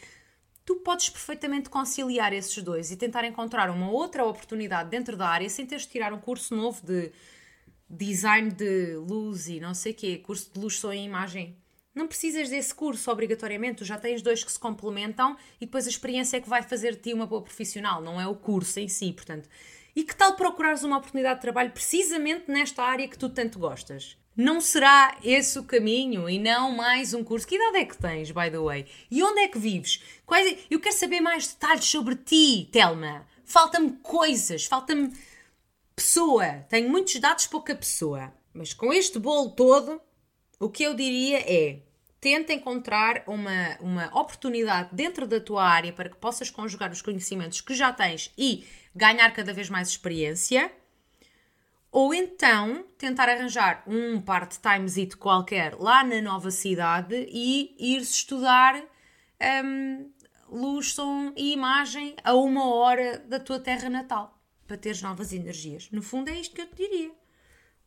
Tu 0.63 0.75
podes 0.75 1.09
perfeitamente 1.09 1.67
conciliar 1.67 2.31
esses 2.31 2.61
dois 2.61 2.91
e 2.91 2.95
tentar 2.95 3.25
encontrar 3.25 3.71
uma 3.71 3.89
outra 3.89 4.23
oportunidade 4.23 4.91
dentro 4.91 5.17
da 5.17 5.27
área 5.27 5.49
sem 5.49 5.65
teres 5.65 5.85
de 5.85 5.89
tirar 5.89 6.13
um 6.13 6.19
curso 6.19 6.55
novo 6.55 6.85
de 6.85 7.11
design 7.89 8.51
de 8.51 8.95
luz 8.97 9.47
e 9.47 9.59
não 9.59 9.73
sei 9.73 9.93
o 9.93 9.95
quê, 9.95 10.17
curso 10.19 10.51
de 10.53 10.59
luz, 10.59 10.77
som 10.77 10.93
e 10.93 10.99
imagem 10.99 11.59
não 11.93 12.07
precisas 12.07 12.49
desse 12.49 12.73
curso 12.73 13.11
obrigatoriamente, 13.11 13.79
tu 13.79 13.85
já 13.85 13.97
tens 13.97 14.21
dois 14.21 14.43
que 14.43 14.51
se 14.51 14.59
complementam 14.59 15.35
e 15.59 15.65
depois 15.65 15.85
a 15.85 15.89
experiência 15.89 16.37
é 16.37 16.41
que 16.41 16.49
vai 16.49 16.63
fazer 16.63 16.95
de 16.95 17.01
ti 17.01 17.13
uma 17.13 17.25
boa 17.25 17.41
profissional, 17.41 18.01
não 18.01 18.19
é 18.19 18.27
o 18.27 18.35
curso 18.35 18.79
em 18.79 18.87
si, 18.87 19.11
portanto. 19.11 19.49
E 19.95 20.03
que 20.03 20.15
tal 20.15 20.35
procurares 20.35 20.83
uma 20.83 20.97
oportunidade 20.97 21.35
de 21.35 21.41
trabalho 21.41 21.71
precisamente 21.71 22.49
nesta 22.49 22.81
área 22.81 23.07
que 23.07 23.17
tu 23.17 23.27
tanto 23.27 23.59
gostas? 23.59 24.17
Não 24.35 24.61
será 24.61 25.17
esse 25.21 25.59
o 25.59 25.63
caminho 25.65 26.29
e 26.29 26.39
não 26.39 26.71
mais 26.71 27.13
um 27.13 27.21
curso? 27.21 27.45
Que 27.45 27.55
idade 27.55 27.77
é 27.79 27.85
que 27.85 27.97
tens, 27.97 28.31
by 28.31 28.49
the 28.49 28.59
way? 28.59 28.85
E 29.09 29.21
onde 29.21 29.41
é 29.41 29.47
que 29.49 29.59
vives? 29.59 30.01
Quais... 30.25 30.57
Eu 30.69 30.79
quero 30.79 30.95
saber 30.95 31.19
mais 31.19 31.47
detalhes 31.47 31.83
sobre 31.83 32.15
ti, 32.15 32.69
Telma. 32.71 33.27
Falta-me 33.43 33.91
coisas, 34.01 34.65
falta-me 34.65 35.11
pessoa. 35.93 36.65
Tenho 36.69 36.89
muitos 36.89 37.19
dados, 37.19 37.45
pouca 37.47 37.75
pessoa. 37.75 38.33
Mas 38.53 38.73
com 38.73 38.93
este 38.93 39.19
bolo 39.19 39.49
todo, 39.51 40.01
o 40.61 40.69
que 40.69 40.83
eu 40.83 40.93
diria 40.93 41.39
é 41.39 41.79
tenta 42.19 42.53
encontrar 42.53 43.23
uma, 43.25 43.77
uma 43.79 44.05
oportunidade 44.17 44.89
dentro 44.91 45.25
da 45.25 45.39
tua 45.39 45.63
área 45.63 45.91
para 45.91 46.07
que 46.07 46.15
possas 46.17 46.51
conjugar 46.51 46.91
os 46.91 47.01
conhecimentos 47.01 47.61
que 47.61 47.73
já 47.73 47.91
tens 47.91 48.31
e 48.37 48.63
ganhar 48.95 49.31
cada 49.33 49.51
vez 49.51 49.71
mais 49.71 49.89
experiência. 49.89 50.71
Ou 51.91 52.13
então 52.13 52.85
tentar 52.95 53.27
arranjar 53.27 53.83
um 53.87 54.21
part-timezito 54.21 55.17
qualquer 55.17 55.73
lá 55.79 56.03
na 56.03 56.21
nova 56.21 56.51
cidade 56.51 57.27
e 57.29 57.75
ir-se 57.79 58.13
estudar 58.13 58.81
um, 59.65 60.11
luz, 60.47 60.93
som 60.93 61.33
e 61.35 61.53
imagem 61.53 62.15
a 62.23 62.35
uma 62.35 62.71
hora 62.71 63.17
da 63.17 63.39
tua 63.39 63.59
terra 63.59 63.89
natal 63.89 64.39
para 64.67 64.77
teres 64.77 65.01
novas 65.01 65.33
energias. 65.33 65.89
No 65.91 66.03
fundo, 66.03 66.29
é 66.29 66.39
isto 66.39 66.53
que 66.53 66.61
eu 66.61 66.67
te 66.67 66.75
diria. 66.75 67.11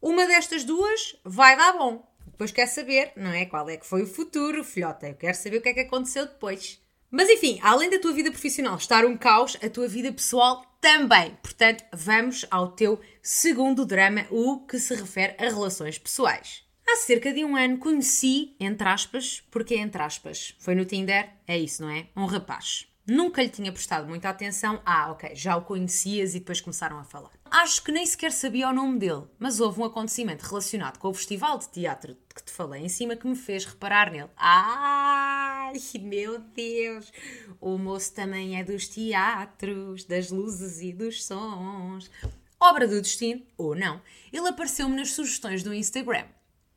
Uma 0.02 0.26
destas 0.26 0.64
duas 0.64 1.16
vai 1.24 1.56
dar 1.56 1.72
bom. 1.78 2.13
Depois 2.34 2.50
quer 2.50 2.66
saber, 2.66 3.12
não 3.16 3.30
é? 3.30 3.46
Qual 3.46 3.68
é 3.70 3.76
que 3.76 3.86
foi 3.86 4.02
o 4.02 4.08
futuro, 4.08 4.64
filhota. 4.64 5.06
Eu 5.06 5.14
quero 5.14 5.36
saber 5.36 5.58
o 5.58 5.62
que 5.62 5.68
é 5.68 5.74
que 5.74 5.80
aconteceu 5.80 6.26
depois. 6.26 6.80
Mas 7.08 7.30
enfim, 7.30 7.60
além 7.62 7.88
da 7.88 8.00
tua 8.00 8.12
vida 8.12 8.28
profissional 8.28 8.76
estar 8.76 9.04
um 9.04 9.16
caos, 9.16 9.56
a 9.62 9.70
tua 9.70 9.86
vida 9.86 10.12
pessoal 10.12 10.64
também. 10.80 11.38
Portanto, 11.40 11.84
vamos 11.92 12.44
ao 12.50 12.72
teu 12.72 13.00
segundo 13.22 13.86
drama, 13.86 14.26
o 14.30 14.66
que 14.66 14.80
se 14.80 14.96
refere 14.96 15.36
a 15.38 15.48
relações 15.48 15.96
pessoais. 15.96 16.64
Há 16.84 16.96
cerca 16.96 17.32
de 17.32 17.44
um 17.44 17.56
ano 17.56 17.78
conheci, 17.78 18.56
entre 18.58 18.88
aspas, 18.88 19.40
porque 19.48 19.76
entre 19.76 20.02
aspas, 20.02 20.56
foi 20.58 20.74
no 20.74 20.84
Tinder, 20.84 21.30
é 21.46 21.56
isso, 21.56 21.82
não 21.82 21.90
é? 21.90 22.08
Um 22.16 22.26
rapaz. 22.26 22.88
Nunca 23.06 23.44
lhe 23.44 23.48
tinha 23.48 23.70
prestado 23.70 24.08
muita 24.08 24.28
atenção. 24.28 24.82
Ah, 24.84 25.12
ok, 25.12 25.36
já 25.36 25.56
o 25.56 25.62
conhecias 25.62 26.34
e 26.34 26.40
depois 26.40 26.60
começaram 26.60 26.98
a 26.98 27.04
falar. 27.04 27.30
Acho 27.56 27.84
que 27.84 27.92
nem 27.92 28.04
sequer 28.04 28.32
sabia 28.32 28.68
o 28.68 28.72
nome 28.72 28.98
dele, 28.98 29.28
mas 29.38 29.60
houve 29.60 29.80
um 29.80 29.84
acontecimento 29.84 30.42
relacionado 30.42 30.98
com 30.98 31.06
o 31.06 31.14
festival 31.14 31.56
de 31.56 31.68
teatro 31.68 32.16
que 32.34 32.42
te 32.42 32.50
falei 32.50 32.82
em 32.82 32.88
cima 32.88 33.14
que 33.14 33.28
me 33.28 33.36
fez 33.36 33.64
reparar 33.64 34.10
nele. 34.10 34.28
Ai, 34.36 35.72
meu 36.00 36.40
Deus! 36.40 37.12
O 37.60 37.78
moço 37.78 38.12
também 38.12 38.58
é 38.58 38.64
dos 38.64 38.88
teatros, 38.88 40.02
das 40.02 40.32
luzes 40.32 40.80
e 40.80 40.92
dos 40.92 41.24
sons. 41.24 42.10
Obra 42.58 42.88
do 42.88 43.00
destino, 43.00 43.46
ou 43.56 43.76
não, 43.76 44.02
ele 44.32 44.48
apareceu-me 44.48 44.96
nas 44.96 45.12
sugestões 45.12 45.62
do 45.62 45.72
Instagram. 45.72 46.26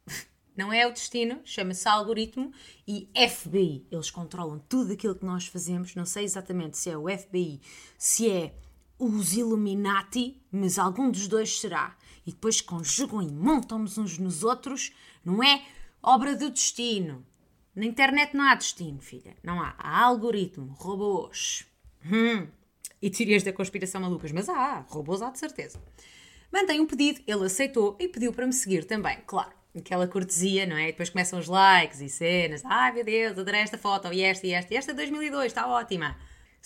Não 0.56 0.72
é 0.72 0.86
o 0.86 0.94
destino, 0.94 1.42
chama-se 1.44 1.88
algoritmo 1.88 2.52
e 2.88 3.10
FBI. 3.30 3.88
Eles 3.92 4.12
controlam 4.12 4.60
tudo 4.70 4.94
aquilo 4.94 5.16
que 5.16 5.26
nós 5.26 5.48
fazemos. 5.48 5.96
Não 5.96 6.06
sei 6.06 6.24
exatamente 6.24 6.78
se 6.78 6.92
é 6.92 6.96
o 6.96 7.08
FBI, 7.10 7.62
se 7.98 8.30
é 8.30 8.54
os 9.00 9.36
Illuminati, 9.36 10.42
mas 10.52 10.80
algum 10.80 11.10
dos 11.10 11.28
dois 11.28 11.60
será. 11.60 11.96
E 12.26 12.32
depois 12.32 12.62
conjugam 12.62 13.22
e 13.22 13.32
montam-nos 13.32 13.98
uns 13.98 14.18
nos 14.18 14.44
outros, 14.44 14.92
não 15.24 15.44
é? 15.44 15.64
Obra 16.02 16.36
do 16.36 16.50
destino. 16.50 17.26
Na 17.76 17.86
internet 17.86 18.36
não 18.36 18.44
há 18.44 18.56
destino, 18.56 19.00
filha. 19.00 19.36
Não 19.44 19.62
há. 19.62 19.76
Há 19.78 20.04
algoritmo, 20.04 20.74
robôs. 20.78 21.66
Hum. 22.06 22.48
E 23.02 23.10
teorias 23.10 23.44
da 23.44 23.54
conspiração 23.54 24.02
malucas, 24.02 24.32
mas 24.32 24.50
há, 24.50 24.86
robôs 24.90 25.22
há 25.22 25.30
de 25.30 25.38
certeza. 25.38 25.82
Mandei 26.52 26.80
um 26.80 26.88
pedido, 26.88 27.22
ele 27.28 27.46
aceitou 27.46 27.96
e 28.00 28.08
pediu 28.08 28.34
para 28.34 28.48
me 28.48 28.54
seguir 28.54 28.86
também, 28.86 29.20
claro 29.28 29.58
aquela 29.80 30.08
cortesia, 30.08 30.66
não 30.66 30.76
é? 30.76 30.86
E 30.86 30.92
depois 30.92 31.10
começam 31.10 31.40
os 31.40 31.48
likes 31.48 32.02
e 32.02 32.10
cenas. 32.10 32.64
Ai 32.66 32.92
meu 32.92 33.04
Deus, 33.04 33.38
adorei 33.38 33.62
esta 33.62 33.78
foto, 33.78 34.12
e 34.12 34.22
esta, 34.22 34.48
e 34.48 34.52
esta, 34.52 34.74
e 34.74 34.78
esta 34.78 34.94
2002, 34.94 35.46
está 35.48 35.68
ótima. 35.68 36.18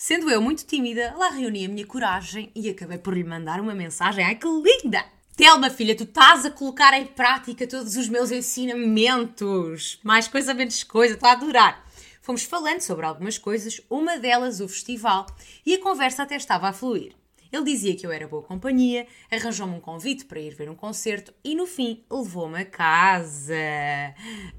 Sendo 0.04 0.28
eu 0.28 0.42
muito 0.42 0.66
tímida, 0.66 1.14
lá 1.16 1.28
reuni 1.28 1.64
a 1.64 1.68
minha 1.68 1.86
coragem 1.86 2.50
e 2.56 2.68
acabei 2.68 2.98
por 2.98 3.14
lhe 3.14 3.22
mandar 3.22 3.60
uma 3.60 3.72
mensagem. 3.72 4.24
Ai 4.24 4.34
que 4.34 4.48
linda! 4.48 5.04
Telma, 5.36 5.70
filha, 5.70 5.96
tu 5.96 6.02
estás 6.02 6.44
a 6.44 6.50
colocar 6.50 6.92
em 6.94 7.06
prática 7.06 7.68
todos 7.68 7.94
os 7.94 8.08
meus 8.08 8.32
ensinamentos. 8.32 10.00
Mais 10.02 10.26
coisa, 10.26 10.54
menos 10.54 10.82
coisa, 10.82 11.14
estou 11.14 11.28
a 11.28 11.32
adorar. 11.34 11.86
Fomos 12.20 12.42
falando 12.42 12.80
sobre 12.80 13.06
algumas 13.06 13.38
coisas, 13.38 13.80
uma 13.88 14.18
delas 14.18 14.58
o 14.58 14.66
festival, 14.66 15.24
e 15.64 15.74
a 15.74 15.80
conversa 15.80 16.24
até 16.24 16.34
estava 16.34 16.68
a 16.68 16.72
fluir. 16.72 17.14
Ele 17.52 17.64
dizia 17.64 17.94
que 17.94 18.06
eu 18.06 18.10
era 18.10 18.26
boa 18.26 18.42
companhia, 18.42 19.06
arranjou-me 19.30 19.74
um 19.74 19.80
convite 19.80 20.24
para 20.24 20.40
ir 20.40 20.54
ver 20.54 20.70
um 20.70 20.74
concerto 20.74 21.34
e 21.44 21.54
no 21.54 21.66
fim 21.66 22.02
levou-me 22.10 22.60
a 22.60 22.64
casa. 22.64 23.54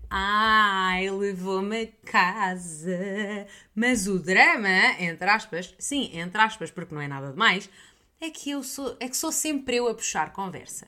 Ai, 0.08 1.10
levou-me 1.10 1.82
a 1.82 1.88
casa. 2.06 3.48
Mas 3.74 4.08
o 4.08 4.20
drama, 4.20 4.70
entre 5.00 5.28
aspas, 5.28 5.74
sim, 5.80 6.12
entre 6.14 6.40
aspas, 6.40 6.70
porque 6.70 6.94
não 6.94 7.02
é 7.02 7.08
nada 7.08 7.32
demais, 7.32 7.68
é 8.22 8.30
que 8.30 8.52
eu 8.52 8.62
sou, 8.62 8.96
é 9.00 9.10
que 9.10 9.18
sou 9.18 9.32
sempre 9.32 9.78
eu 9.78 9.88
a 9.88 9.96
puxar 9.96 10.32
conversa. 10.32 10.88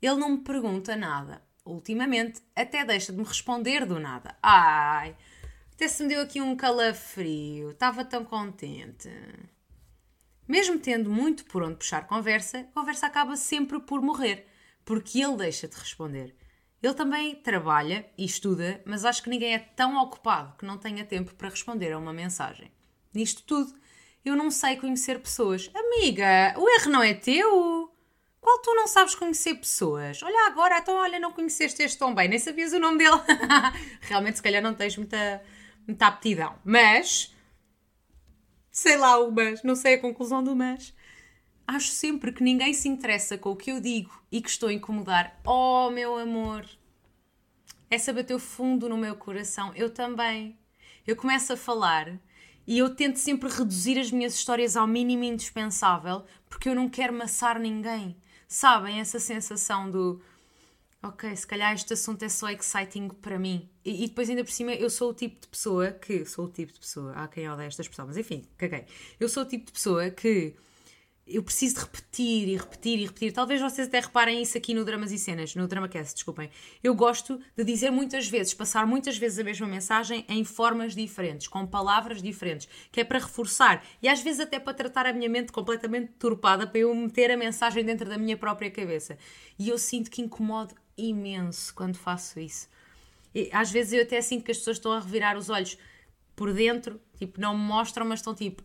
Ele 0.00 0.16
não 0.16 0.30
me 0.30 0.38
pergunta 0.38 0.96
nada. 0.96 1.42
Ultimamente, 1.64 2.40
até 2.56 2.84
deixa 2.86 3.12
de 3.12 3.18
me 3.18 3.24
responder 3.24 3.84
do 3.84 4.00
nada. 4.00 4.34
Ai, 4.42 5.14
até 5.74 5.86
se 5.88 6.02
me 6.02 6.08
deu 6.08 6.22
aqui 6.22 6.40
um 6.40 6.56
calafrio. 6.56 7.70
Estava 7.70 8.02
tão 8.02 8.24
contente. 8.24 9.10
Mesmo 10.48 10.78
tendo 10.78 11.10
muito 11.10 11.44
por 11.44 11.62
onde 11.62 11.76
puxar 11.76 12.06
conversa, 12.06 12.60
a 12.60 12.64
conversa 12.64 13.06
acaba 13.06 13.36
sempre 13.36 13.78
por 13.80 14.00
morrer, 14.00 14.46
porque 14.82 15.22
ele 15.22 15.36
deixa 15.36 15.68
de 15.68 15.76
responder. 15.76 16.34
Ele 16.82 16.94
também 16.94 17.34
trabalha 17.34 18.08
e 18.16 18.24
estuda, 18.24 18.80
mas 18.86 19.04
acho 19.04 19.22
que 19.22 19.28
ninguém 19.28 19.52
é 19.52 19.58
tão 19.58 20.00
ocupado 20.00 20.56
que 20.56 20.64
não 20.64 20.78
tenha 20.78 21.04
tempo 21.04 21.34
para 21.34 21.50
responder 21.50 21.92
a 21.92 21.98
uma 21.98 22.12
mensagem. 22.12 22.72
Nisto 23.12 23.42
tudo, 23.42 23.74
eu 24.24 24.34
não 24.34 24.50
sei 24.50 24.76
conhecer 24.76 25.20
pessoas. 25.20 25.70
Amiga, 25.74 26.54
o 26.56 26.68
erro 26.68 26.90
não 26.90 27.02
é 27.02 27.12
teu. 27.12 27.92
Qual 28.40 28.58
tu 28.62 28.74
não 28.74 28.86
sabes 28.86 29.14
conhecer 29.14 29.54
pessoas? 29.56 30.22
Olha 30.22 30.46
agora, 30.46 30.78
então 30.78 30.94
olha, 30.94 31.18
não 31.18 31.32
conheceste 31.32 31.82
este 31.82 31.98
tão 31.98 32.14
bem, 32.14 32.28
nem 32.28 32.38
sabias 32.38 32.72
o 32.72 32.78
nome 32.78 32.98
dele. 32.98 33.20
Realmente, 34.00 34.36
se 34.36 34.42
calhar 34.42 34.62
não 34.62 34.72
tens 34.72 34.96
muita, 34.96 35.42
muita 35.86 36.06
aptidão. 36.06 36.54
Mas 36.64 37.34
sei 38.78 38.96
lá 38.96 39.18
o 39.18 39.30
mas, 39.30 39.62
não 39.62 39.74
sei 39.74 39.94
a 39.94 40.00
conclusão 40.00 40.42
do 40.42 40.54
mas. 40.54 40.94
Acho 41.66 41.90
sempre 41.90 42.32
que 42.32 42.42
ninguém 42.42 42.72
se 42.72 42.88
interessa 42.88 43.36
com 43.36 43.50
o 43.50 43.56
que 43.56 43.70
eu 43.70 43.80
digo 43.80 44.10
e 44.30 44.40
que 44.40 44.48
estou 44.48 44.68
a 44.68 44.72
incomodar. 44.72 45.38
Oh, 45.44 45.90
meu 45.90 46.16
amor! 46.16 46.64
Essa 47.90 48.12
bateu 48.12 48.38
fundo 48.38 48.88
no 48.88 48.96
meu 48.96 49.16
coração. 49.16 49.72
Eu 49.74 49.90
também. 49.90 50.58
Eu 51.06 51.16
começo 51.16 51.52
a 51.52 51.56
falar 51.56 52.18
e 52.66 52.78
eu 52.78 52.94
tento 52.94 53.16
sempre 53.16 53.48
reduzir 53.48 53.98
as 53.98 54.10
minhas 54.10 54.34
histórias 54.34 54.76
ao 54.76 54.86
mínimo 54.86 55.24
indispensável 55.24 56.24
porque 56.48 56.68
eu 56.68 56.74
não 56.74 56.88
quero 56.88 57.12
maçar 57.12 57.58
ninguém. 57.58 58.16
Sabem 58.46 59.00
essa 59.00 59.18
sensação 59.18 59.90
do 59.90 60.22
ok, 61.02 61.34
se 61.36 61.46
calhar 61.46 61.72
este 61.74 61.92
assunto 61.92 62.24
é 62.24 62.28
só 62.28 62.48
exciting 62.50 63.08
para 63.08 63.38
mim. 63.38 63.68
E, 63.84 64.04
e, 64.04 64.08
depois, 64.08 64.28
ainda 64.28 64.44
por 64.44 64.50
cima, 64.50 64.72
eu 64.72 64.90
sou 64.90 65.10
o 65.10 65.14
tipo 65.14 65.40
de 65.40 65.48
pessoa 65.48 65.92
que. 65.92 66.24
Sou 66.24 66.46
o 66.46 66.48
tipo 66.48 66.72
de 66.72 66.80
pessoa. 66.80 67.12
Há 67.12 67.28
quem 67.28 67.48
odeia 67.48 67.68
esta 67.68 67.82
expressão, 67.82 68.06
mas 68.06 68.16
enfim, 68.16 68.44
caguei. 68.56 68.84
Eu 69.18 69.28
sou 69.28 69.42
o 69.42 69.46
tipo 69.46 69.66
de 69.66 69.72
pessoa 69.72 70.10
que. 70.10 70.54
Eu 71.30 71.42
preciso 71.42 71.74
de 71.74 71.80
repetir 71.82 72.48
e 72.48 72.56
repetir 72.56 72.98
e 72.98 73.04
repetir. 73.04 73.32
Talvez 73.32 73.60
vocês 73.60 73.86
até 73.86 74.00
reparem 74.00 74.40
isso 74.40 74.56
aqui 74.56 74.72
no 74.72 74.82
Dramas 74.82 75.12
e 75.12 75.18
Cenas, 75.18 75.54
no 75.54 75.68
DramaCast, 75.68 76.14
desculpem. 76.14 76.48
Eu 76.82 76.94
gosto 76.94 77.38
de 77.54 77.64
dizer 77.64 77.90
muitas 77.90 78.26
vezes, 78.26 78.54
passar 78.54 78.86
muitas 78.86 79.18
vezes 79.18 79.38
a 79.38 79.44
mesma 79.44 79.66
mensagem 79.66 80.24
em 80.26 80.42
formas 80.42 80.94
diferentes, 80.94 81.46
com 81.46 81.66
palavras 81.66 82.22
diferentes, 82.22 82.66
que 82.90 83.02
é 83.02 83.04
para 83.04 83.18
reforçar 83.18 83.84
e 84.02 84.08
às 84.08 84.22
vezes 84.22 84.40
até 84.40 84.58
para 84.58 84.72
tratar 84.72 85.04
a 85.04 85.12
minha 85.12 85.28
mente 85.28 85.52
completamente 85.52 86.12
turpada, 86.18 86.66
para 86.66 86.80
eu 86.80 86.94
meter 86.94 87.30
a 87.30 87.36
mensagem 87.36 87.84
dentro 87.84 88.08
da 88.08 88.16
minha 88.16 88.36
própria 88.36 88.70
cabeça. 88.70 89.18
E 89.58 89.68
eu 89.68 89.76
sinto 89.76 90.10
que 90.10 90.22
incomodo 90.22 90.74
imenso 90.98 91.74
quando 91.74 91.96
faço 91.96 92.40
isso. 92.40 92.68
E, 93.34 93.48
às 93.52 93.70
vezes 93.70 93.92
eu 93.92 94.02
até 94.02 94.20
sinto 94.20 94.44
que 94.44 94.50
as 94.50 94.58
pessoas 94.58 94.76
estão 94.76 94.92
a 94.92 95.00
revirar 95.00 95.36
os 95.36 95.48
olhos 95.48 95.78
por 96.34 96.52
dentro, 96.52 97.00
tipo, 97.16 97.40
não 97.40 97.56
me 97.56 97.64
mostram, 97.64 98.06
mas 98.06 98.20
estão 98.20 98.34
tipo, 98.34 98.62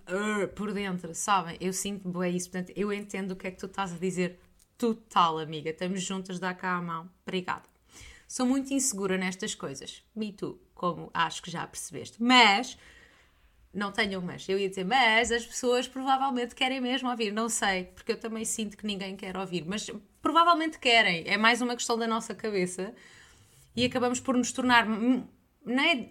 por 0.55 0.73
dentro, 0.73 1.13
sabem? 1.15 1.57
Eu 1.59 1.73
sinto 1.73 2.07
bem 2.09 2.35
isso, 2.35 2.51
portanto, 2.51 2.71
eu 2.75 2.93
entendo 2.93 3.31
o 3.31 3.35
que 3.35 3.47
é 3.47 3.51
que 3.51 3.57
tu 3.57 3.65
estás 3.65 3.93
a 3.93 3.97
dizer. 3.97 4.39
Total, 4.77 5.39
amiga, 5.39 5.69
estamos 5.69 6.01
juntas, 6.01 6.39
dá 6.39 6.53
cá 6.53 6.75
a 6.75 6.81
mão. 6.81 7.09
Obrigada. 7.25 7.63
Sou 8.27 8.45
muito 8.45 8.73
insegura 8.73 9.17
nestas 9.17 9.55
coisas. 9.55 10.03
Me 10.15 10.33
tu, 10.33 10.59
como 10.73 11.09
acho 11.13 11.41
que 11.41 11.49
já 11.49 11.65
percebeste. 11.65 12.21
Mas, 12.21 12.77
não 13.73 13.91
tenho 13.91 14.21
mas. 14.21 14.47
Eu 14.49 14.57
ia 14.59 14.69
dizer, 14.69 14.83
mas 14.83 15.31
as 15.31 15.45
pessoas 15.45 15.87
provavelmente 15.87 16.53
querem 16.53 16.81
mesmo 16.81 17.09
ouvir. 17.09 17.31
Não 17.31 17.47
sei, 17.49 17.85
porque 17.85 18.11
eu 18.11 18.19
também 18.19 18.43
sinto 18.45 18.75
que 18.75 18.85
ninguém 18.85 19.15
quer 19.15 19.37
ouvir. 19.37 19.63
Mas 19.65 19.89
provavelmente 20.23 20.79
querem. 20.79 21.25
É 21.27 21.37
mais 21.37 21.61
uma 21.61 21.75
questão 21.75 21.97
da 21.97 22.07
nossa 22.07 22.33
cabeça. 22.33 22.95
E 23.75 23.85
acabamos 23.85 24.19
por 24.19 24.35
nos 24.35 24.51
tornar, 24.51 24.87
não 24.87 25.83
é 25.83 26.07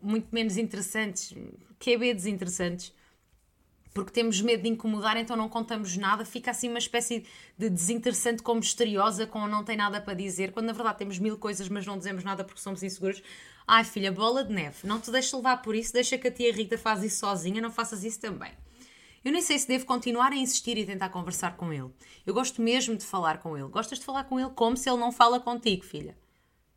muito 0.00 0.28
menos 0.32 0.56
interessantes, 0.56 1.34
que 1.78 1.92
é 1.92 2.14
desinteressantes, 2.14 2.94
porque 3.92 4.10
temos 4.10 4.40
medo 4.40 4.62
de 4.62 4.68
incomodar, 4.68 5.16
então 5.16 5.36
não 5.36 5.48
contamos 5.48 5.96
nada, 5.96 6.24
fica 6.24 6.50
assim 6.50 6.68
uma 6.68 6.78
espécie 6.78 7.26
de 7.58 7.68
desinteressante 7.68 8.42
como 8.42 8.60
misteriosa, 8.60 9.26
com 9.26 9.46
não 9.46 9.64
tem 9.64 9.76
nada 9.76 10.00
para 10.00 10.14
dizer, 10.14 10.52
quando 10.52 10.66
na 10.66 10.72
verdade 10.72 10.98
temos 10.98 11.18
mil 11.18 11.36
coisas, 11.36 11.68
mas 11.68 11.86
não 11.86 11.98
dizemos 11.98 12.24
nada 12.24 12.44
porque 12.44 12.60
somos 12.60 12.82
inseguros. 12.82 13.22
Ai 13.66 13.84
filha, 13.84 14.12
bola 14.12 14.44
de 14.44 14.52
neve, 14.52 14.86
não 14.86 15.00
te 15.00 15.10
deixes 15.10 15.32
levar 15.32 15.62
por 15.62 15.74
isso, 15.74 15.92
deixa 15.92 16.16
que 16.16 16.28
a 16.28 16.30
tia 16.30 16.52
Rita 16.52 16.78
faz 16.78 17.02
isso 17.02 17.18
sozinha, 17.18 17.60
não 17.60 17.70
faças 17.70 18.04
isso 18.04 18.20
também. 18.20 18.52
Eu 19.24 19.32
nem 19.32 19.40
sei 19.40 19.58
se 19.58 19.66
devo 19.66 19.86
continuar 19.86 20.32
a 20.32 20.36
insistir 20.36 20.76
e 20.76 20.84
tentar 20.84 21.08
conversar 21.08 21.56
com 21.56 21.72
ele. 21.72 21.90
Eu 22.26 22.34
gosto 22.34 22.60
mesmo 22.60 22.94
de 22.94 23.04
falar 23.04 23.38
com 23.38 23.56
ele. 23.56 23.68
Gostas 23.68 23.98
de 23.98 24.04
falar 24.04 24.24
com 24.24 24.38
ele 24.38 24.50
como 24.50 24.76
se 24.76 24.88
ele 24.88 24.98
não 24.98 25.10
fala 25.10 25.40
contigo, 25.40 25.82
filha. 25.82 26.16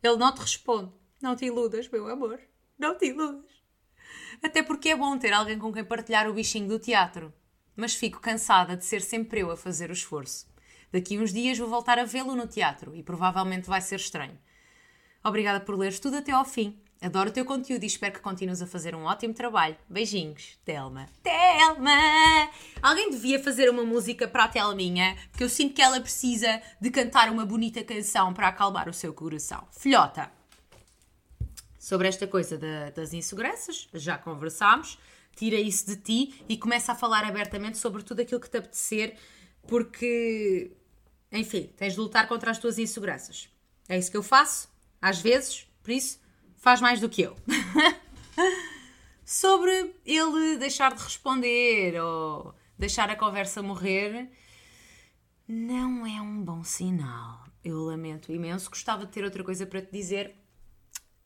Ele 0.02 0.16
não 0.16 0.32
te 0.34 0.40
responde. 0.40 0.90
Não 1.20 1.36
te 1.36 1.44
iludas, 1.44 1.88
meu 1.88 2.08
amor. 2.08 2.40
Não 2.78 2.96
te 2.96 3.06
iludas. 3.06 3.50
Até 4.42 4.62
porque 4.62 4.88
é 4.88 4.96
bom 4.96 5.18
ter 5.18 5.32
alguém 5.32 5.58
com 5.58 5.72
quem 5.72 5.84
partilhar 5.84 6.26
o 6.26 6.32
bichinho 6.32 6.68
do 6.68 6.78
teatro. 6.78 7.34
Mas 7.76 7.94
fico 7.94 8.18
cansada 8.18 8.76
de 8.76 8.84
ser 8.84 9.02
sempre 9.02 9.40
eu 9.40 9.50
a 9.50 9.56
fazer 9.56 9.90
o 9.90 9.92
esforço. 9.92 10.46
Daqui 10.90 11.18
uns 11.18 11.34
dias 11.34 11.58
vou 11.58 11.68
voltar 11.68 11.98
a 11.98 12.04
vê-lo 12.04 12.34
no 12.34 12.46
teatro 12.46 12.96
e 12.96 13.02
provavelmente 13.02 13.68
vai 13.68 13.82
ser 13.82 13.96
estranho. 13.96 14.38
Obrigada 15.22 15.60
por 15.60 15.76
leres 15.76 16.00
tudo 16.00 16.16
até 16.16 16.32
ao 16.32 16.46
fim. 16.46 16.80
Adoro 17.00 17.30
o 17.30 17.32
teu 17.32 17.44
conteúdo 17.44 17.84
e 17.84 17.86
espero 17.86 18.14
que 18.14 18.20
continues 18.20 18.60
a 18.60 18.66
fazer 18.66 18.92
um 18.92 19.04
ótimo 19.04 19.32
trabalho. 19.32 19.76
Beijinhos, 19.88 20.58
Telma. 20.64 21.06
Telma! 21.22 22.50
Alguém 22.82 23.10
devia 23.10 23.40
fazer 23.42 23.70
uma 23.70 23.84
música 23.84 24.26
para 24.26 24.44
a 24.44 24.48
Telminha, 24.48 25.16
porque 25.30 25.44
eu 25.44 25.48
sinto 25.48 25.74
que 25.74 25.82
ela 25.82 26.00
precisa 26.00 26.60
de 26.80 26.90
cantar 26.90 27.30
uma 27.30 27.46
bonita 27.46 27.84
canção 27.84 28.34
para 28.34 28.48
acalmar 28.48 28.88
o 28.88 28.92
seu 28.92 29.14
coração. 29.14 29.64
Filhota, 29.70 30.28
sobre 31.78 32.08
esta 32.08 32.26
coisa 32.26 32.58
da, 32.58 32.90
das 32.90 33.12
inseguranças, 33.12 33.88
já 33.94 34.18
conversámos. 34.18 34.98
Tira 35.36 35.54
isso 35.54 35.86
de 35.86 35.96
ti 35.96 36.44
e 36.48 36.56
começa 36.56 36.90
a 36.90 36.94
falar 36.96 37.24
abertamente 37.24 37.78
sobre 37.78 38.02
tudo 38.02 38.22
aquilo 38.22 38.40
que 38.40 38.50
te 38.50 38.56
apetecer, 38.56 39.16
porque, 39.68 40.72
enfim, 41.30 41.70
tens 41.76 41.92
de 41.92 42.00
lutar 42.00 42.26
contra 42.26 42.50
as 42.50 42.58
tuas 42.58 42.76
inseguranças. 42.76 43.48
É 43.88 43.96
isso 43.96 44.10
que 44.10 44.16
eu 44.16 44.22
faço, 44.22 44.68
às 45.00 45.20
vezes, 45.20 45.68
por 45.80 45.92
isso 45.92 46.18
faz 46.58 46.80
mais 46.80 47.00
do 47.00 47.08
que 47.08 47.22
eu. 47.22 47.36
sobre 49.24 49.94
ele 50.06 50.56
deixar 50.56 50.94
de 50.94 51.02
responder 51.02 52.00
ou 52.00 52.54
deixar 52.78 53.10
a 53.10 53.16
conversa 53.16 53.62
morrer, 53.62 54.30
não 55.46 56.06
é 56.06 56.20
um 56.20 56.42
bom 56.42 56.64
sinal. 56.64 57.44
Eu 57.62 57.82
lamento 57.82 58.32
imenso. 58.32 58.70
Gostava 58.70 59.04
de 59.04 59.12
ter 59.12 59.24
outra 59.24 59.44
coisa 59.44 59.66
para 59.66 59.82
te 59.82 59.92
dizer, 59.92 60.34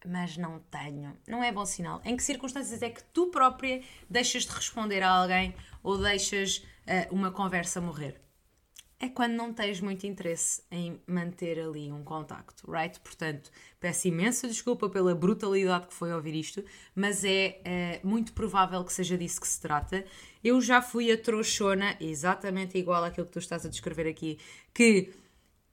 mas 0.04 0.36
não 0.36 0.58
tenho. 0.58 1.16
Não 1.28 1.44
é 1.44 1.52
bom 1.52 1.64
sinal. 1.64 2.00
Em 2.04 2.16
que 2.16 2.22
circunstâncias 2.24 2.82
é 2.82 2.90
que 2.90 3.04
tu 3.04 3.28
própria 3.28 3.82
deixas 4.10 4.44
de 4.44 4.50
responder 4.50 5.02
a 5.02 5.10
alguém 5.10 5.54
ou 5.82 5.96
deixas 5.96 6.58
uh, 6.58 7.14
uma 7.14 7.30
conversa 7.30 7.80
morrer? 7.80 8.20
É 9.02 9.08
quando 9.08 9.32
não 9.32 9.52
tens 9.52 9.80
muito 9.80 10.06
interesse 10.06 10.62
em 10.70 11.02
manter 11.08 11.58
ali 11.58 11.90
um 11.90 12.04
contacto, 12.04 12.70
right? 12.70 13.00
Portanto, 13.00 13.50
peço 13.80 14.06
imensa 14.06 14.46
desculpa 14.46 14.88
pela 14.88 15.12
brutalidade 15.12 15.88
que 15.88 15.94
foi 15.94 16.12
ouvir 16.12 16.36
isto, 16.36 16.64
mas 16.94 17.24
é, 17.24 17.60
é 17.64 18.00
muito 18.04 18.32
provável 18.32 18.84
que 18.84 18.92
seja 18.92 19.18
disso 19.18 19.40
que 19.40 19.48
se 19.48 19.60
trata. 19.60 20.04
Eu 20.44 20.60
já 20.60 20.80
fui 20.80 21.10
a 21.10 21.18
trouxona, 21.18 21.96
exatamente 22.00 22.78
igual 22.78 23.02
àquilo 23.02 23.26
que 23.26 23.32
tu 23.32 23.40
estás 23.40 23.66
a 23.66 23.68
descrever 23.68 24.06
aqui, 24.06 24.38
que 24.72 25.12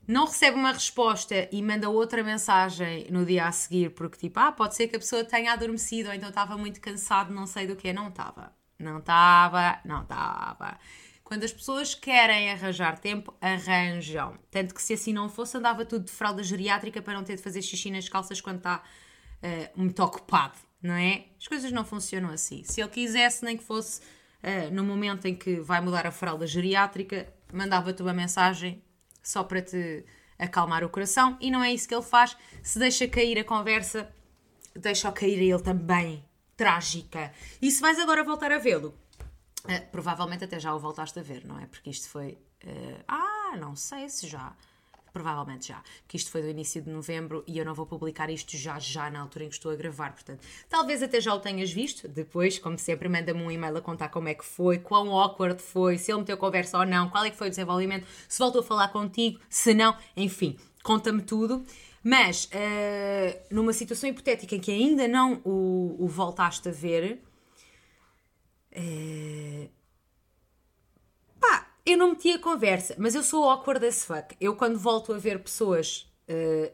não 0.07 0.25
recebe 0.25 0.57
uma 0.57 0.71
resposta 0.71 1.47
e 1.51 1.61
manda 1.61 1.87
outra 1.87 2.23
mensagem 2.23 3.05
no 3.11 3.23
dia 3.23 3.45
a 3.45 3.51
seguir, 3.51 3.91
porque 3.91 4.17
tipo, 4.17 4.39
ah, 4.39 4.51
pode 4.51 4.73
ser 4.75 4.87
que 4.87 4.95
a 4.95 4.99
pessoa 4.99 5.23
tenha 5.23 5.53
adormecido 5.53 6.09
ou 6.09 6.15
então 6.15 6.29
estava 6.29 6.57
muito 6.57 6.81
cansado, 6.81 7.31
não 7.31 7.45
sei 7.45 7.67
do 7.67 7.75
que. 7.75 7.93
Não 7.93 8.07
estava. 8.07 8.51
Não 8.79 8.97
estava, 8.97 9.77
não 9.85 10.01
estava. 10.01 10.79
Quando 11.29 11.43
as 11.43 11.53
pessoas 11.53 11.93
querem 11.93 12.49
arranjar 12.49 12.97
tempo, 12.97 13.31
arranjam. 13.39 14.39
Tanto 14.49 14.73
que 14.73 14.81
se 14.81 14.93
assim 14.93 15.13
não 15.13 15.29
fosse, 15.29 15.55
andava 15.55 15.85
tudo 15.85 16.05
de 16.05 16.11
fralda 16.11 16.41
geriátrica 16.41 17.03
para 17.03 17.13
não 17.13 17.23
ter 17.23 17.35
de 17.35 17.43
fazer 17.43 17.61
xixi 17.61 17.91
nas 17.91 18.09
calças 18.09 18.41
quando 18.41 18.57
está 18.57 18.81
uh, 19.43 19.79
muito 19.79 20.01
ocupado, 20.01 20.57
não 20.81 20.95
é? 20.95 21.25
As 21.39 21.47
coisas 21.47 21.71
não 21.71 21.85
funcionam 21.85 22.31
assim. 22.31 22.63
Se 22.63 22.81
ele 22.81 22.89
quisesse, 22.89 23.45
nem 23.45 23.55
que 23.55 23.63
fosse 23.63 24.01
uh, 24.01 24.73
no 24.73 24.83
momento 24.83 25.27
em 25.27 25.35
que 25.35 25.59
vai 25.59 25.79
mudar 25.81 26.07
a 26.07 26.11
fralda 26.11 26.47
geriátrica, 26.47 27.31
mandava-te 27.53 28.01
uma 28.01 28.11
mensagem 28.11 28.81
só 29.21 29.43
para 29.43 29.61
te 29.61 30.03
acalmar 30.39 30.83
o 30.83 30.89
coração 30.89 31.37
e 31.39 31.51
não 31.51 31.63
é 31.63 31.71
isso 31.71 31.87
que 31.87 31.93
ele 31.93 32.01
faz. 32.01 32.35
Se 32.63 32.79
deixa 32.79 33.07
cair 33.07 33.37
a 33.37 33.43
conversa, 33.43 34.11
deixa-o 34.75 35.13
cair 35.13 35.37
a 35.37 35.55
ele 35.55 35.61
também. 35.61 36.25
Trágica. 36.57 37.31
E 37.61 37.69
se 37.69 37.81
vais 37.81 37.99
agora 37.99 38.23
voltar 38.23 38.51
a 38.51 38.57
vê-lo, 38.57 38.97
uh, 39.69 39.91
provavelmente 39.91 40.43
até 40.43 40.59
já 40.59 40.73
o 40.73 40.79
voltaste 40.79 41.19
a 41.19 41.23
ver, 41.23 41.45
não 41.45 41.59
é? 41.59 41.65
Porque 41.65 41.89
isto 41.89 42.09
foi. 42.09 42.37
Uh, 42.63 43.03
ah, 43.07 43.57
não 43.59 43.75
sei 43.75 44.09
se 44.09 44.27
já. 44.27 44.53
Provavelmente 45.11 45.69
já, 45.69 45.81
que 46.07 46.17
isto 46.17 46.29
foi 46.29 46.43
do 46.43 46.49
início 46.49 46.81
de 46.83 46.89
novembro 46.89 47.43
e 47.47 47.57
eu 47.57 47.65
não 47.65 47.73
vou 47.73 47.85
publicar 47.85 48.29
isto 48.29 48.55
já 48.55 48.77
já 48.77 49.09
na 49.09 49.21
altura 49.21 49.45
em 49.45 49.49
que 49.49 49.55
estou 49.55 49.71
a 49.71 49.75
gravar, 49.75 50.13
portanto, 50.13 50.45
talvez 50.69 51.01
até 51.01 51.19
já 51.19 51.33
o 51.33 51.39
tenhas 51.39 51.71
visto. 51.71 52.07
Depois, 52.07 52.59
como 52.59 52.77
sempre, 52.77 53.09
manda-me 53.09 53.41
um 53.41 53.49
e-mail 53.49 53.75
a 53.77 53.81
contar 53.81 54.09
como 54.09 54.29
é 54.29 54.35
que 54.35 54.45
foi, 54.45 54.77
quão 54.77 55.11
awkward 55.11 55.59
foi, 55.61 55.97
se 55.97 56.11
ele 56.11 56.19
meteu 56.19 56.37
conversa 56.37 56.77
ou 56.77 56.85
não, 56.85 57.09
qual 57.09 57.25
é 57.25 57.31
que 57.31 57.35
foi 57.35 57.47
o 57.47 57.49
desenvolvimento, 57.49 58.05
se 58.27 58.37
voltou 58.37 58.61
a 58.61 58.63
falar 58.63 58.89
contigo, 58.89 59.39
se 59.49 59.73
não, 59.73 59.95
enfim, 60.15 60.55
conta-me 60.83 61.23
tudo. 61.23 61.65
Mas, 62.03 62.45
uh, 62.45 63.39
numa 63.51 63.73
situação 63.73 64.09
hipotética 64.09 64.55
em 64.55 64.59
que 64.59 64.71
ainda 64.71 65.07
não 65.07 65.41
o, 65.43 65.95
o 65.99 66.07
voltaste 66.07 66.69
a 66.69 66.71
ver, 66.71 67.21
uh, 68.75 69.69
eu 71.91 71.97
não 71.97 72.09
meti 72.09 72.31
a 72.31 72.39
conversa, 72.39 72.95
mas 72.97 73.15
eu 73.15 73.23
sou 73.23 73.49
awkward 73.49 73.83
as 73.85 74.05
fuck. 74.05 74.35
Eu, 74.39 74.55
quando 74.55 74.77
volto 74.77 75.11
a 75.13 75.17
ver 75.17 75.39
pessoas 75.39 76.07
uh, 76.29 76.71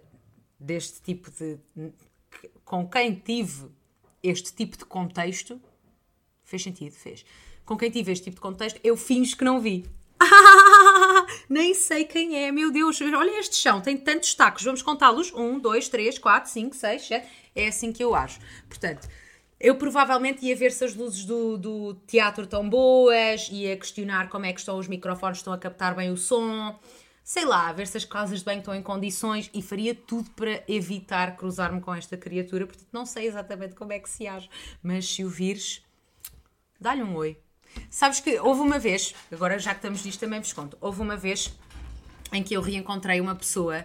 deste 0.59 1.01
tipo 1.01 1.31
de. 1.31 1.57
com 2.63 2.87
quem 2.87 3.15
tive 3.15 3.69
este 4.21 4.53
tipo 4.53 4.77
de 4.77 4.85
contexto. 4.85 5.61
Fez 6.43 6.61
sentido? 6.61 6.93
Fez. 6.93 7.25
Com 7.65 7.77
quem 7.77 7.89
tive 7.89 8.11
este 8.11 8.25
tipo 8.25 8.35
de 8.35 8.41
contexto, 8.41 8.79
eu 8.83 8.95
finjo 8.97 9.37
que 9.37 9.43
não 9.43 9.59
vi. 9.59 9.85
nem 11.49 11.73
sei 11.73 12.05
quem 12.05 12.37
é, 12.37 12.51
meu 12.51 12.71
Deus. 12.71 12.99
Olha 13.01 13.39
este 13.39 13.55
chão, 13.55 13.81
tem 13.81 13.97
tantos 13.97 14.33
tacos. 14.33 14.63
Vamos 14.63 14.81
contá-los. 14.81 15.33
Um, 15.33 15.59
dois, 15.59 15.87
três, 15.87 16.19
quatro, 16.19 16.51
cinco, 16.51 16.75
seis, 16.75 17.07
sete. 17.07 17.27
É 17.55 17.67
assim 17.67 17.91
que 17.91 18.03
eu 18.03 18.13
acho. 18.13 18.39
Portanto, 18.67 19.07
eu 19.65 19.75
provavelmente 19.77 20.45
ia 20.45 20.55
ver 20.55 20.71
se 20.71 20.85
as 20.85 20.93
luzes 20.93 21.25
do, 21.25 21.57
do 21.57 21.95
teatro 22.05 22.43
estão 22.43 22.69
boas, 22.69 23.49
ia 23.49 23.75
questionar 23.75 24.29
como 24.29 24.45
é 24.45 24.53
que 24.53 24.59
estão 24.59 24.77
os 24.77 24.87
microfones, 24.87 25.39
estão 25.39 25.51
a 25.51 25.57
captar 25.57 25.95
bem 25.95 26.11
o 26.11 26.17
som, 26.17 26.79
sei 27.23 27.45
lá, 27.45 27.73
ver 27.73 27.87
se 27.87 27.97
as 27.97 28.05
casas 28.05 28.39
de 28.39 28.45
banho 28.45 28.59
estão 28.59 28.75
em 28.75 28.83
condições 28.83 29.49
e 29.51 29.63
faria 29.63 29.95
tudo 29.95 30.29
para 30.35 30.63
evitar 30.67 31.35
cruzar-me 31.35 31.81
com 31.81 31.91
esta 31.95 32.15
criatura, 32.15 32.67
portanto 32.67 32.89
não 32.91 33.07
sei 33.07 33.25
exatamente 33.25 33.73
como 33.73 33.91
é 33.91 33.97
que 33.97 34.07
se 34.07 34.27
age, 34.27 34.47
mas 34.83 35.11
se 35.11 35.23
o 35.23 35.29
vires, 35.29 35.83
dá-lhe 36.79 37.01
um 37.01 37.15
oi. 37.15 37.35
Sabes 37.89 38.19
que 38.19 38.39
houve 38.39 38.61
uma 38.61 38.77
vez, 38.77 39.15
agora 39.31 39.57
já 39.57 39.71
que 39.71 39.77
estamos 39.77 40.05
nisto 40.05 40.19
também 40.19 40.39
vos 40.39 40.53
conto, 40.53 40.77
houve 40.79 41.01
uma 41.01 41.17
vez 41.17 41.51
em 42.31 42.43
que 42.43 42.53
eu 42.53 42.61
reencontrei 42.61 43.19
uma 43.19 43.33
pessoa 43.33 43.83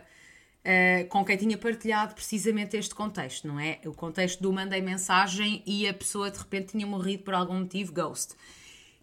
uh, 0.65 1.07
com 1.09 1.25
quem 1.25 1.37
tinha 1.37 1.59
partilhado 1.59 2.15
precisamente 2.15 2.77
este 2.77 2.95
contexto, 2.95 3.47
não 3.47 3.59
é? 3.59 3.81
O 3.85 3.93
contexto 3.93 4.41
do 4.41 4.53
mandei 4.53 4.81
mensagem 4.81 5.63
e 5.67 5.89
a 5.89 5.95
pessoa 5.95 6.31
de 6.31 6.39
repente 6.39 6.73
tinha 6.73 6.87
morrido 6.87 7.23
por 7.23 7.35
algum 7.35 7.61
motivo, 7.61 7.93
ghost. 7.93 8.35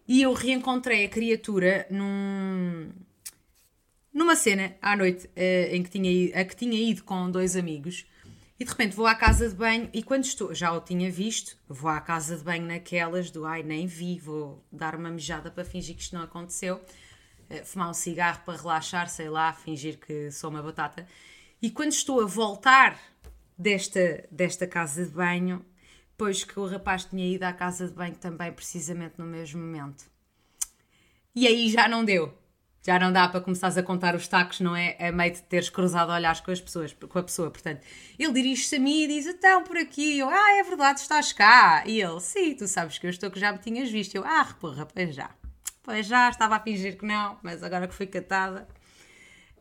E 0.06 0.22
eu 0.22 0.32
reencontrei 0.32 1.04
a 1.04 1.08
criatura 1.08 1.86
num, 1.90 2.90
numa 4.12 4.34
cena 4.34 4.74
à 4.80 4.96
noite 4.96 5.26
uh, 5.26 5.74
em 5.74 5.82
que 5.82 5.90
tinha 5.90 6.40
a 6.40 6.44
que 6.44 6.56
tinha 6.56 6.78
ido 6.78 7.04
com 7.04 7.30
dois 7.30 7.56
amigos. 7.56 8.06
E 8.60 8.64
de 8.64 8.70
repente 8.70 8.96
vou 8.96 9.06
à 9.06 9.14
casa 9.14 9.48
de 9.48 9.54
banho 9.54 9.88
e 9.92 10.02
quando 10.02 10.24
estou, 10.24 10.52
já 10.52 10.72
o 10.72 10.80
tinha 10.80 11.08
visto, 11.12 11.56
vou 11.68 11.88
à 11.88 12.00
casa 12.00 12.36
de 12.36 12.42
banho 12.42 12.66
naquelas 12.66 13.30
do 13.30 13.46
ai, 13.46 13.62
nem 13.62 13.86
vi, 13.86 14.18
vou 14.18 14.64
dar 14.72 14.96
uma 14.96 15.10
mijada 15.10 15.48
para 15.48 15.64
fingir 15.64 15.94
que 15.94 16.02
isto 16.02 16.16
não 16.16 16.24
aconteceu, 16.24 16.76
uh, 17.50 17.64
fumar 17.64 17.90
um 17.90 17.94
cigarro 17.94 18.40
para 18.44 18.58
relaxar, 18.58 19.08
sei 19.08 19.28
lá, 19.28 19.52
fingir 19.52 19.98
que 19.98 20.32
sou 20.32 20.50
uma 20.50 20.60
batata. 20.60 21.06
E 21.60 21.70
quando 21.70 21.92
estou 21.92 22.20
a 22.20 22.26
voltar 22.26 22.98
desta, 23.56 24.24
desta 24.30 24.66
casa 24.66 25.04
de 25.04 25.10
banho, 25.10 25.64
pois 26.16 26.44
que 26.44 26.58
o 26.58 26.66
rapaz 26.66 27.04
tinha 27.04 27.26
ido 27.26 27.42
à 27.44 27.52
casa 27.52 27.86
de 27.86 27.92
banho 27.92 28.14
também 28.14 28.52
precisamente 28.52 29.14
no 29.18 29.24
mesmo 29.24 29.60
momento. 29.60 30.04
E 31.34 31.46
aí 31.46 31.70
já 31.70 31.88
não 31.88 32.04
deu. 32.04 32.36
Já 32.84 32.98
não 32.98 33.12
dá 33.12 33.28
para 33.28 33.40
começares 33.40 33.76
a 33.76 33.82
contar 33.82 34.14
os 34.14 34.26
tacos, 34.26 34.60
não 34.60 34.74
é? 34.74 34.96
A 34.98 35.12
meio 35.12 35.32
de 35.32 35.42
teres 35.42 35.68
cruzado 35.68 36.10
olhares 36.10 36.40
com 36.40 36.50
as 36.50 36.60
pessoas, 36.60 36.92
com 36.92 37.18
a 37.18 37.22
pessoa. 37.22 37.50
Portanto, 37.50 37.84
ele 38.18 38.32
dirige-se 38.32 38.76
a 38.76 38.80
mim 38.80 39.02
e 39.02 39.08
diz: 39.08 39.26
Então, 39.26 39.62
por 39.62 39.76
aqui. 39.76 40.18
Eu, 40.18 40.28
ah, 40.28 40.52
é 40.58 40.62
verdade, 40.62 41.00
estás 41.00 41.32
cá. 41.32 41.82
E 41.86 42.00
ele, 42.00 42.20
sim, 42.20 42.54
tu 42.54 42.66
sabes 42.66 42.96
que 42.98 43.06
eu 43.06 43.10
estou 43.10 43.30
que 43.30 43.38
já 43.38 43.52
me 43.52 43.58
tinhas 43.58 43.90
visto. 43.90 44.14
Eu, 44.14 44.24
ah, 44.24 44.56
porra, 44.58 44.86
pois 44.86 45.14
já. 45.14 45.30
Pois 45.82 46.06
já, 46.06 46.30
estava 46.30 46.56
a 46.56 46.60
fingir 46.60 46.96
que 46.96 47.04
não, 47.04 47.38
mas 47.42 47.62
agora 47.62 47.88
que 47.88 47.94
fui 47.94 48.06
catada, 48.06 48.66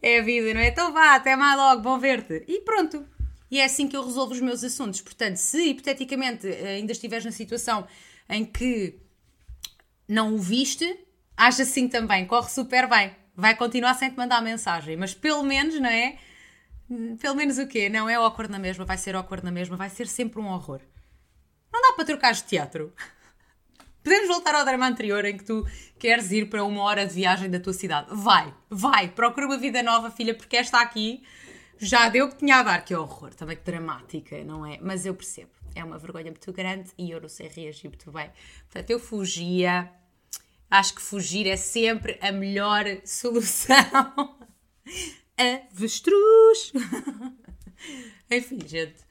é 0.02 0.20
a 0.20 0.22
vida, 0.22 0.54
não 0.54 0.62
é? 0.62 0.68
Então 0.68 0.92
vá, 0.94 1.16
até 1.16 1.36
mais 1.36 1.58
logo, 1.58 1.82
bom 1.82 1.98
ver-te. 2.00 2.44
E 2.48 2.62
pronto. 2.62 3.06
E 3.50 3.60
é 3.60 3.66
assim 3.66 3.88
que 3.88 3.96
eu 3.96 4.06
resolvo 4.06 4.34
os 4.34 4.42
meus 4.42 4.64
assuntos. 4.64 5.02
Portanto, 5.02 5.38
se 5.38 5.70
hipoteticamente 5.70 6.48
ainda 6.48 6.92
estiveres 6.92 7.26
na 7.26 7.32
situação 7.32 7.88
em 8.30 8.46
que 8.46 9.00
não 10.08 10.36
o 10.36 10.38
viste, 10.38 11.00
age 11.36 11.62
assim 11.62 11.88
também, 11.88 12.26
corre 12.26 12.50
super 12.50 12.88
bem. 12.88 13.16
Vai 13.36 13.56
continuar 13.56 13.94
sem 13.94 14.10
te 14.10 14.18
mandar 14.18 14.42
mensagem, 14.42 14.98
mas 14.98 15.14
pelo 15.14 15.44
menos, 15.44 15.80
não 15.80 15.90
é? 15.90 16.18
Pelo 17.20 17.36
menos 17.36 17.58
o 17.58 17.68
quê? 17.68 17.90
Não 17.90 18.10
é 18.10 18.16
awkward 18.16 18.52
na 18.52 18.58
mesma, 18.58 18.86
vai 18.86 18.98
ser 18.98 19.16
awkward 19.16 19.46
na 19.46 19.52
mesma, 19.52 19.78
vai 19.78 19.90
ser 19.90 20.08
sempre 20.08 20.40
um 20.40 20.48
horror. 20.48 20.82
Não 21.72 21.82
dá 21.82 21.94
para 21.94 22.06
trocar 22.06 22.34
de 22.34 22.44
teatro. 22.44 22.94
Podemos 24.08 24.30
voltar 24.30 24.56
ao 24.56 24.64
drama 24.64 24.88
anterior 24.88 25.26
em 25.26 25.36
que 25.36 25.44
tu 25.44 25.68
queres 26.00 26.32
ir 26.32 26.50
para 26.50 26.64
uma 26.64 26.82
hora 26.82 27.06
de 27.06 27.14
viagem 27.14 27.50
da 27.50 27.60
tua 27.60 27.74
cidade. 27.74 28.08
Vai, 28.10 28.54
vai, 28.70 29.10
procura 29.10 29.48
uma 29.48 29.58
vida 29.58 29.84
nova, 29.84 30.10
filha, 30.10 30.34
porque 30.34 30.56
esta 30.56 30.80
aqui 30.80 31.22
já 31.78 32.08
deu 32.08 32.28
o 32.28 32.30
que 32.30 32.38
tinha 32.38 32.56
a 32.56 32.64
dar. 32.64 32.86
Que 32.86 32.96
horror, 32.96 33.36
também 33.36 33.58
que 33.58 33.64
dramática, 33.64 34.42
não 34.46 34.66
é? 34.66 34.80
Mas 34.82 35.06
eu 35.06 35.14
percebo, 35.14 35.52
é 35.76 35.84
uma 35.84 35.98
vergonha 35.98 36.32
muito 36.32 36.54
grande 36.54 36.90
e 36.98 37.12
eu 37.12 37.20
não 37.20 37.28
sei 37.28 37.50
reagir 37.50 37.90
muito 37.90 38.10
bem. 38.10 38.32
Portanto, 38.70 38.90
eu 38.92 38.98
fugia. 38.98 39.92
Acho 40.72 40.96
que 40.96 41.02
fugir 41.02 41.46
é 41.46 41.58
sempre 41.58 42.18
a 42.22 42.32
melhor 42.32 42.86
solução. 43.04 44.38
Avestruz! 45.38 46.72
Enfim, 48.32 48.60
gente. 48.66 49.07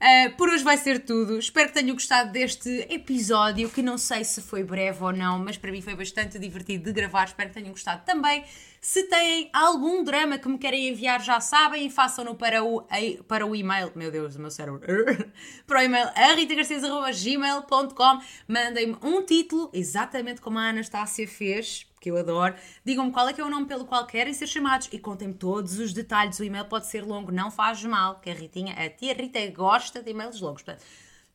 Uh, 0.00 0.34
por 0.36 0.48
hoje 0.48 0.64
vai 0.64 0.78
ser 0.78 1.00
tudo. 1.00 1.38
Espero 1.38 1.68
que 1.68 1.74
tenham 1.74 1.92
gostado 1.92 2.32
deste 2.32 2.86
episódio, 2.88 3.68
que 3.68 3.82
não 3.82 3.98
sei 3.98 4.24
se 4.24 4.40
foi 4.40 4.64
breve 4.64 5.04
ou 5.04 5.12
não, 5.12 5.38
mas 5.38 5.58
para 5.58 5.70
mim 5.70 5.82
foi 5.82 5.94
bastante 5.94 6.38
divertido 6.38 6.84
de 6.84 6.92
gravar. 6.92 7.24
Espero 7.24 7.50
que 7.50 7.54
tenham 7.54 7.70
gostado 7.70 8.02
também. 8.06 8.42
Se 8.80 9.02
têm 9.08 9.50
algum 9.52 10.02
drama 10.02 10.38
que 10.38 10.48
me 10.48 10.56
querem 10.56 10.88
enviar, 10.88 11.20
já 11.22 11.38
sabem, 11.38 11.90
façam-no 11.90 12.34
para 12.34 12.64
o, 12.64 12.82
para 13.28 13.46
o 13.46 13.54
e-mail. 13.54 13.92
Meu 13.94 14.10
Deus, 14.10 14.36
o 14.36 14.40
meu 14.40 14.50
cérebro. 14.50 14.80
para 15.66 15.80
o 15.80 15.82
e-mail 15.82 16.08
ritagarcês.gmail.com. 16.34 18.20
Mandem-me 18.48 18.96
um 19.02 19.22
título, 19.22 19.70
exatamente 19.74 20.40
como 20.40 20.58
a 20.58 20.70
Anastácia 20.70 21.28
fez 21.28 21.89
que 22.00 22.10
eu 22.10 22.16
adoro. 22.16 22.54
Digam-me 22.84 23.12
qual 23.12 23.28
é 23.28 23.32
que 23.32 23.40
é 23.40 23.44
o 23.44 23.50
nome 23.50 23.66
pelo 23.66 23.84
qual 23.84 24.06
querem 24.06 24.32
ser 24.32 24.46
chamados 24.46 24.88
e 24.90 24.98
contem-me 24.98 25.34
todos 25.34 25.78
os 25.78 25.92
detalhes. 25.92 26.38
O 26.38 26.44
e-mail 26.44 26.64
pode 26.64 26.86
ser 26.86 27.04
longo, 27.04 27.30
não 27.30 27.50
faz 27.50 27.84
mal, 27.84 28.18
que 28.20 28.30
a 28.30 28.34
Ritinha, 28.34 28.74
a 28.74 28.88
tia 28.88 29.12
Rita 29.12 29.46
gosta 29.50 30.02
de 30.02 30.10
e-mails 30.10 30.40
longos. 30.40 30.64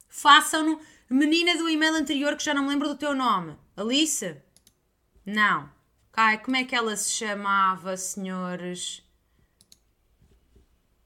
Façam-no. 0.10 0.80
Menina 1.08 1.56
do 1.56 1.70
e-mail 1.70 1.94
anterior 1.96 2.36
que 2.36 2.44
já 2.44 2.54
não 2.54 2.64
me 2.64 2.70
lembro 2.70 2.88
do 2.88 2.96
teu 2.96 3.14
nome. 3.14 3.56
Alice? 3.78 4.36
Não. 5.24 5.70
Ai, 6.12 6.42
como 6.42 6.58
é 6.58 6.64
que 6.64 6.76
ela 6.76 6.96
se 6.96 7.12
chamava, 7.12 7.96
senhores? 7.96 9.05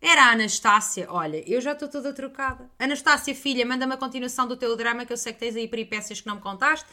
Era 0.02 0.26
a 0.26 0.32
Anastácia. 0.32 1.08
Olha, 1.10 1.44
eu 1.46 1.60
já 1.60 1.74
estou 1.74 1.90
toda 1.90 2.14
trocada. 2.14 2.70
Anastácia, 2.80 3.36
filha, 3.36 3.66
manda-me 3.66 3.94
a 3.94 3.98
continuação 3.98 4.48
do 4.48 4.56
teu 4.56 4.76
drama, 4.78 5.06
que 5.06 5.12
eu 5.12 5.18
sei 5.18 5.34
que 5.34 5.40
tens 5.40 5.56
aí 5.56 5.68
peripécias 5.68 6.22
que 6.22 6.28
não 6.28 6.36
me 6.36 6.42
contaste. 6.42 6.86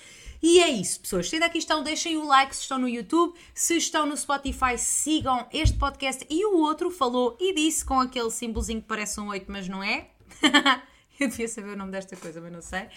E 0.42 0.58
é 0.60 0.68
isso, 0.68 1.00
pessoas. 1.00 1.28
Se 1.28 1.36
ainda 1.36 1.46
aqui 1.46 1.58
estão, 1.58 1.82
deixem 1.82 2.16
o 2.16 2.26
like 2.26 2.54
se 2.54 2.62
estão 2.62 2.78
no 2.78 2.88
YouTube. 2.88 3.38
Se 3.54 3.76
estão 3.76 4.06
no 4.06 4.16
Spotify, 4.16 4.76
sigam 4.76 5.46
este 5.52 5.78
podcast. 5.78 6.26
E 6.28 6.44
o 6.46 6.58
outro 6.58 6.90
falou 6.90 7.36
e 7.40 7.54
disse 7.54 7.84
com 7.84 8.00
aquele 8.00 8.30
símbolozinho 8.30 8.82
que 8.82 8.88
parece 8.88 9.20
um 9.20 9.28
8, 9.28 9.50
mas 9.50 9.68
não 9.68 9.82
é. 9.82 10.08
eu 11.18 11.28
devia 11.28 11.48
saber 11.48 11.70
o 11.70 11.76
nome 11.76 11.92
desta 11.92 12.16
coisa, 12.16 12.40
mas 12.40 12.52
não 12.52 12.60
sei. 12.60 12.88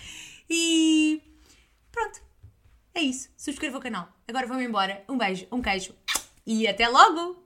E 0.49 1.21
pronto. 1.91 2.19
É 2.95 3.01
isso. 3.01 3.29
Subscreva 3.37 3.77
o 3.77 3.81
canal. 3.81 4.09
Agora 4.27 4.47
vamos 4.47 4.63
embora. 4.63 5.03
Um 5.07 5.17
beijo, 5.17 5.45
um 5.51 5.61
queijo 5.61 5.93
e 6.45 6.67
até 6.67 6.87
logo! 6.87 7.37